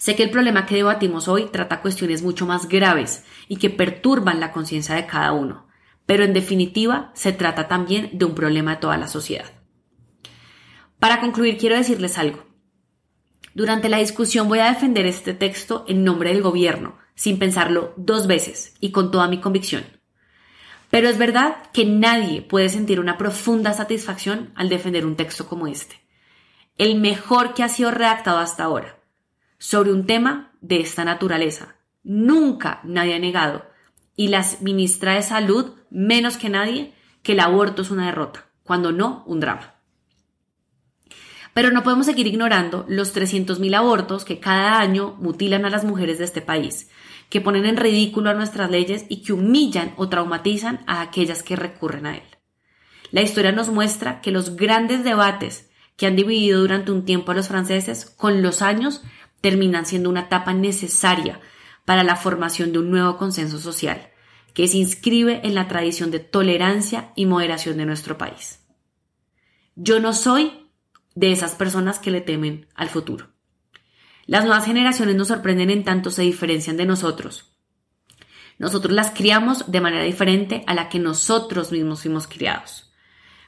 Sé 0.06 0.16
que 0.16 0.22
el 0.22 0.30
problema 0.30 0.68
que 0.68 0.76
debatimos 0.76 1.28
hoy 1.28 1.48
trata 1.52 1.82
cuestiones 1.82 2.22
mucho 2.22 2.46
más 2.46 2.70
graves 2.70 3.24
y 3.48 3.56
que 3.56 3.72
perturban 3.72 4.40
la 4.40 4.52
conciencia 4.52 4.94
de 4.94 5.08
cada 5.08 5.32
uno, 5.32 5.66
pero 6.06 6.24
en 6.24 6.32
definitiva 6.32 7.10
se 7.16 7.32
trata 7.32 7.68
también 7.68 8.12
de 8.14 8.26
un 8.26 8.36
problema 8.36 8.76
de 8.76 8.82
toda 8.82 9.00
la 9.00 9.08
sociedad. 9.08 9.52
Para 11.00 11.20
concluir, 11.22 11.58
quiero 11.58 11.76
decirles 11.76 12.20
algo. 12.20 12.46
Durante 13.56 13.90
la 13.90 13.98
discusión 13.98 14.48
voy 14.48 14.60
a 14.60 14.68
defender 14.72 15.08
este 15.08 15.34
texto 15.34 15.86
en 15.88 16.04
nombre 16.04 16.30
del 16.30 16.44
gobierno, 16.44 17.00
sin 17.16 17.40
pensarlo 17.40 17.96
dos 17.98 18.28
veces 18.28 18.76
y 18.80 18.92
con 18.92 19.10
toda 19.10 19.28
mi 19.28 19.42
convicción. 19.42 19.86
Pero 20.92 21.10
es 21.10 21.18
verdad 21.18 21.56
que 21.74 21.84
nadie 21.84 22.44
puede 22.44 22.70
sentir 22.70 23.00
una 23.00 23.18
profunda 23.18 23.74
satisfacción 23.74 24.54
al 24.54 24.70
defender 24.70 25.04
un 25.04 25.16
texto 25.16 25.48
como 25.48 25.66
este. 25.66 25.96
El 26.78 27.02
mejor 27.02 27.56
que 27.56 27.64
ha 27.64 27.70
sido 27.70 27.90
redactado 27.90 28.38
hasta 28.38 28.66
ahora 28.66 28.95
sobre 29.66 29.92
un 29.92 30.06
tema 30.06 30.52
de 30.62 30.80
esta 30.80 31.04
naturaleza. 31.04 31.78
Nunca 32.04 32.82
nadie 32.84 33.16
ha 33.16 33.20
negado, 33.20 33.66
y 34.16 34.28
la 34.28 34.46
ministra 34.62 35.16
de 35.16 35.24
Salud, 35.24 35.72
menos 35.90 36.38
que 36.38 36.50
nadie, 36.50 36.94
que 37.24 37.32
el 37.32 37.40
aborto 37.40 37.82
es 37.82 37.90
una 37.90 38.06
derrota, 38.06 38.46
cuando 38.62 38.92
no 38.92 39.24
un 39.26 39.40
drama. 39.40 39.74
Pero 41.56 41.72
no 41.72 41.82
podemos 41.82 42.06
seguir 42.06 42.28
ignorando 42.28 42.86
los 42.88 43.16
300.000 43.16 43.76
abortos 43.76 44.24
que 44.24 44.40
cada 44.40 44.80
año 44.80 45.16
mutilan 45.20 45.66
a 45.66 45.72
las 45.72 45.84
mujeres 45.84 46.20
de 46.20 46.26
este 46.26 46.44
país, 46.44 46.92
que 47.32 47.42
ponen 47.42 47.66
en 47.66 47.78
ridículo 47.78 48.30
a 48.30 48.36
nuestras 48.36 48.70
leyes 48.70 49.08
y 49.10 49.24
que 49.24 49.34
humillan 49.34 49.96
o 49.98 50.10
traumatizan 50.10 50.84
a 50.86 51.02
aquellas 51.02 51.42
que 51.42 51.56
recurren 51.56 52.06
a 52.06 52.18
él. 52.18 52.38
La 53.10 53.24
historia 53.24 53.52
nos 53.52 53.70
muestra 53.70 54.22
que 54.22 54.30
los 54.30 54.58
grandes 54.58 55.04
debates 55.04 55.72
que 55.98 56.06
han 56.06 56.16
dividido 56.16 56.60
durante 56.60 56.92
un 56.92 57.04
tiempo 57.04 57.32
a 57.32 57.36
los 57.36 57.48
franceses, 57.48 58.06
con 58.06 58.44
los 58.44 58.62
años 58.62 59.02
terminan 59.42 59.86
siendo 59.86 60.10
una 60.10 60.22
etapa 60.22 60.54
necesaria 60.54 61.40
para 61.86 62.04
la 62.04 62.16
formación 62.16 62.72
de 62.72 62.80
un 62.80 62.92
nuevo 62.92 63.18
consenso 63.18 63.60
social, 63.60 64.10
que 64.54 64.68
se 64.68 64.78
inscribe 64.78 65.42
en 65.44 65.54
la 65.54 65.68
tradición 65.68 66.12
de 66.12 66.20
tolerancia 66.20 67.12
y 67.16 67.26
moderación 67.26 67.78
de 67.78 67.86
nuestro 67.86 68.18
país. 68.18 68.60
Yo 69.76 70.00
no 70.00 70.14
soy 70.14 70.70
de 71.14 71.32
esas 71.32 71.56
personas 71.56 72.00
que 72.00 72.12
le 72.12 72.22
temen 72.22 72.68
al 72.76 72.90
futuro. 72.90 73.28
Las 74.26 74.46
nuevas 74.46 74.66
generaciones 74.66 75.16
nos 75.16 75.28
sorprenden 75.28 75.70
en 75.70 75.84
tanto 75.84 76.10
se 76.10 76.24
diferencian 76.24 76.78
de 76.78 76.86
nosotros. 76.86 77.56
Nosotros 78.58 78.94
las 78.94 79.12
criamos 79.12 79.70
de 79.72 79.82
manera 79.82 80.04
diferente 80.04 80.64
a 80.68 80.74
la 80.74 80.90
que 80.90 81.00
nosotros 81.00 81.72
mismos 81.72 82.02
fuimos 82.02 82.28
criados. 82.28 82.94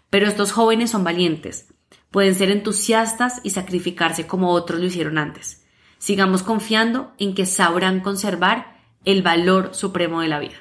Pero 0.09 0.27
estos 0.27 0.51
jóvenes 0.51 0.91
son 0.91 1.03
valientes, 1.03 1.73
pueden 2.11 2.35
ser 2.35 2.51
entusiastas 2.51 3.39
y 3.43 3.51
sacrificarse 3.51 4.27
como 4.27 4.51
otros 4.51 4.79
lo 4.79 4.85
hicieron 4.85 5.17
antes. 5.17 5.56
Sigamos 5.99 6.43
confiando 6.43 7.13
en 7.17 7.33
que 7.33 7.45
sabrán 7.45 8.01
conservar 8.01 8.77
el 9.05 9.21
valor 9.21 9.73
supremo 9.73 10.21
de 10.21 10.27
la 10.27 10.39
vida. 10.39 10.55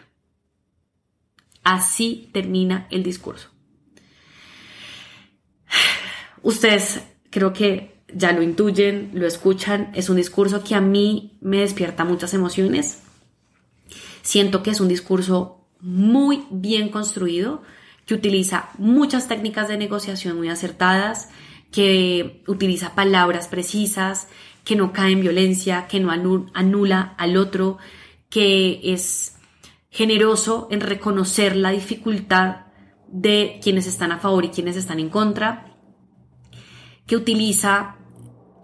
Así 1.64 2.30
termina 2.32 2.86
el 2.90 3.02
discurso. 3.02 3.50
Ustedes 6.42 7.02
creo 7.30 7.52
que 7.52 7.96
ya 8.14 8.32
lo 8.32 8.42
intuyen, 8.42 9.10
lo 9.14 9.26
escuchan. 9.26 9.90
Es 9.94 10.08
un 10.08 10.16
discurso 10.16 10.62
que 10.62 10.74
a 10.74 10.80
mí 10.80 11.36
me 11.40 11.58
despierta 11.58 12.04
muchas 12.04 12.34
emociones. 12.34 13.02
Siento 14.22 14.62
que 14.62 14.70
es 14.70 14.80
un 14.80 14.88
discurso 14.88 15.66
muy 15.80 16.46
bien 16.50 16.88
construido, 16.88 17.62
que 18.06 18.14
utiliza 18.14 18.70
muchas 18.78 19.28
técnicas 19.28 19.68
de 19.68 19.76
negociación 19.76 20.36
muy 20.36 20.48
acertadas, 20.48 21.30
que 21.70 22.42
utiliza 22.46 22.94
palabras 22.94 23.48
precisas, 23.48 24.28
que 24.64 24.76
no 24.76 24.92
cae 24.92 25.12
en 25.12 25.20
violencia, 25.20 25.86
que 25.86 26.00
no 26.00 26.10
anula 26.10 27.14
al 27.18 27.36
otro, 27.36 27.78
que 28.28 28.80
es 28.82 29.36
generoso 29.90 30.68
en 30.70 30.80
reconocer 30.80 31.56
la 31.56 31.70
dificultad 31.70 32.66
de 33.08 33.60
quienes 33.62 33.86
están 33.86 34.12
a 34.12 34.18
favor 34.18 34.44
y 34.44 34.50
quienes 34.50 34.76
están 34.76 34.98
en 34.98 35.08
contra, 35.08 35.76
que 37.06 37.16
utiliza 37.16 37.96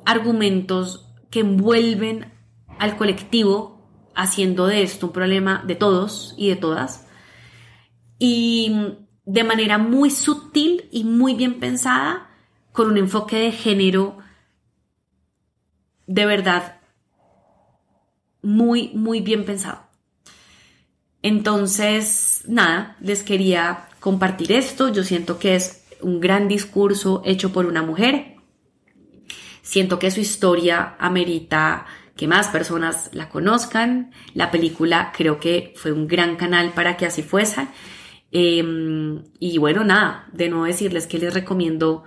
argumentos 0.04 1.08
que 1.30 1.40
envuelven 1.40 2.32
al 2.78 2.96
colectivo 2.96 3.88
haciendo 4.14 4.66
de 4.66 4.82
esto 4.82 5.06
un 5.06 5.12
problema 5.12 5.62
de 5.66 5.76
todos 5.76 6.34
y 6.36 6.48
de 6.48 6.56
todas. 6.56 7.06
Y 8.18 8.96
de 9.24 9.44
manera 9.44 9.78
muy 9.78 10.10
sutil 10.10 10.88
y 10.90 11.04
muy 11.04 11.34
bien 11.34 11.60
pensada 11.60 12.31
con 12.72 12.88
un 12.88 12.96
enfoque 12.96 13.36
de 13.36 13.52
género 13.52 14.18
de 16.06 16.26
verdad 16.26 16.80
muy, 18.42 18.90
muy 18.94 19.20
bien 19.20 19.44
pensado. 19.44 19.82
Entonces, 21.22 22.42
nada, 22.48 22.96
les 23.00 23.22
quería 23.22 23.88
compartir 24.00 24.52
esto. 24.52 24.88
Yo 24.88 25.04
siento 25.04 25.38
que 25.38 25.54
es 25.54 25.84
un 26.00 26.20
gran 26.20 26.48
discurso 26.48 27.22
hecho 27.24 27.52
por 27.52 27.66
una 27.66 27.82
mujer. 27.82 28.34
Siento 29.62 30.00
que 30.00 30.10
su 30.10 30.20
historia 30.20 30.96
amerita 30.98 31.86
que 32.16 32.26
más 32.26 32.48
personas 32.48 33.10
la 33.12 33.28
conozcan. 33.28 34.10
La 34.34 34.50
película 34.50 35.12
creo 35.16 35.38
que 35.38 35.72
fue 35.76 35.92
un 35.92 36.08
gran 36.08 36.36
canal 36.36 36.72
para 36.72 36.96
que 36.96 37.06
así 37.06 37.22
fuese. 37.22 37.68
Em, 38.32 39.22
y 39.38 39.58
bueno, 39.58 39.84
nada, 39.84 40.26
de 40.32 40.48
no 40.48 40.64
decirles 40.64 41.06
que 41.06 41.18
les 41.18 41.32
recomiendo 41.32 42.02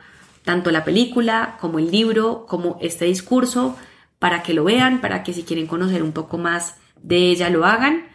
tanto 0.45 0.71
la 0.71 0.85
película 0.85 1.57
como 1.59 1.79
el 1.79 1.91
libro, 1.91 2.45
como 2.47 2.77
este 2.79 3.05
discurso 3.05 3.75
para 4.19 4.43
que 4.43 4.53
lo 4.53 4.63
vean, 4.63 5.01
para 5.01 5.23
que 5.23 5.33
si 5.33 5.43
quieren 5.43 5.67
conocer 5.67 6.01
un 6.03 6.13
poco 6.13 6.37
más 6.37 6.77
de 7.01 7.31
ella 7.31 7.49
lo 7.49 7.65
hagan. 7.65 8.07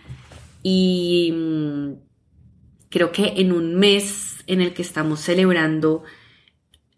Y 0.63 1.33
mm, 1.33 1.93
creo 2.89 3.13
que 3.13 3.35
en 3.37 3.53
un 3.53 3.75
mes 3.75 4.37
en 4.47 4.61
el 4.61 4.73
que 4.73 4.83
estamos 4.83 5.21
celebrando 5.21 6.05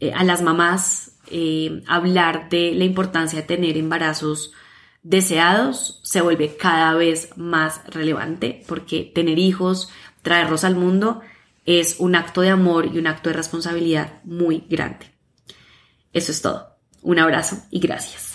eh, 0.01 0.13
a 0.13 0.23
las 0.25 0.43
mamás, 0.43 1.19
eh, 1.31 1.83
hablar 1.87 2.49
de 2.49 2.73
la 2.75 2.85
importancia 2.85 3.41
de 3.41 3.47
tener 3.47 3.77
embarazos 3.77 4.53
deseados 5.03 6.01
se 6.05 6.21
vuelve 6.21 6.57
cada 6.57 6.95
vez 6.95 7.31
más 7.37 7.83
relevante 7.87 8.63
porque 8.69 9.11
tener 9.15 9.39
hijos, 9.39 9.89
traerlos 10.23 10.65
al 10.65 10.77
mundo, 10.77 11.21
es 11.65 11.97
un 11.99 12.15
acto 12.15 12.41
de 12.41 12.51
amor 12.51 12.87
y 12.93 12.99
un 12.99 13.07
acto 13.07 13.31
de 13.31 13.37
responsabilidad 13.37 14.21
muy 14.25 14.65
grande. 14.69 15.12
Eso 16.13 16.33
es 16.33 16.43
todo. 16.43 16.77
Un 17.03 17.19
abrazo 17.19 17.57
y 17.71 17.81
gracias. 17.81 18.32